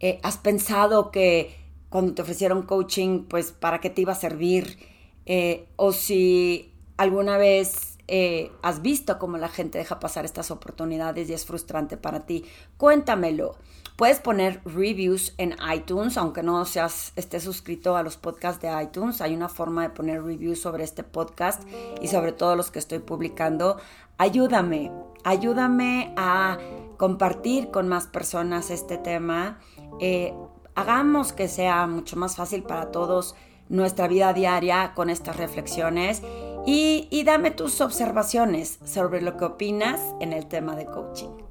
eh, 0.00 0.20
has 0.22 0.38
pensado 0.38 1.10
que 1.10 1.56
cuando 1.88 2.14
te 2.14 2.22
ofrecieron 2.22 2.62
coaching, 2.62 3.24
pues 3.24 3.52
para 3.52 3.80
qué 3.80 3.90
te 3.90 4.02
iba 4.02 4.12
a 4.12 4.16
servir, 4.16 4.78
eh, 5.26 5.68
o 5.76 5.92
si 5.92 6.72
alguna 6.96 7.38
vez 7.38 7.98
eh, 8.06 8.52
has 8.62 8.82
visto 8.82 9.18
cómo 9.18 9.38
la 9.38 9.48
gente 9.48 9.78
deja 9.78 9.98
pasar 9.98 10.24
estas 10.24 10.50
oportunidades 10.50 11.28
y 11.28 11.32
es 11.32 11.46
frustrante 11.46 11.96
para 11.96 12.26
ti. 12.26 12.44
Cuéntamelo. 12.76 13.56
Puedes 13.96 14.18
poner 14.18 14.60
reviews 14.64 15.34
en 15.38 15.54
iTunes, 15.72 16.16
aunque 16.16 16.42
no 16.42 16.64
seas, 16.64 17.12
estés 17.14 17.44
suscrito 17.44 17.96
a 17.96 18.02
los 18.02 18.16
podcasts 18.16 18.60
de 18.60 18.82
iTunes. 18.82 19.20
Hay 19.20 19.34
una 19.34 19.48
forma 19.48 19.82
de 19.82 19.90
poner 19.90 20.22
reviews 20.22 20.60
sobre 20.60 20.82
este 20.82 21.04
podcast 21.04 21.62
y 22.02 22.08
sobre 22.08 22.32
todo 22.32 22.56
los 22.56 22.72
que 22.72 22.80
estoy 22.80 22.98
publicando. 22.98 23.78
Ayúdame, 24.18 24.90
ayúdame 25.24 26.12
a 26.16 26.58
compartir 26.96 27.70
con 27.70 27.88
más 27.88 28.06
personas 28.06 28.70
este 28.70 28.98
tema. 28.98 29.58
Eh, 30.00 30.34
hagamos 30.74 31.32
que 31.32 31.48
sea 31.48 31.86
mucho 31.86 32.16
más 32.16 32.36
fácil 32.36 32.62
para 32.62 32.90
todos 32.90 33.34
nuestra 33.68 34.08
vida 34.08 34.32
diaria 34.32 34.92
con 34.94 35.10
estas 35.10 35.36
reflexiones 35.36 36.22
y, 36.66 37.22
dame 37.24 37.50
tus 37.50 37.80
observaciones 37.80 38.78
sobre 38.84 39.20
lo 39.20 39.36
que 39.36 39.44
opinas 39.44 40.00
en 40.20 40.32
el 40.32 40.46
tema 40.46 40.76
de 40.76 40.86
coaching. 40.86 41.43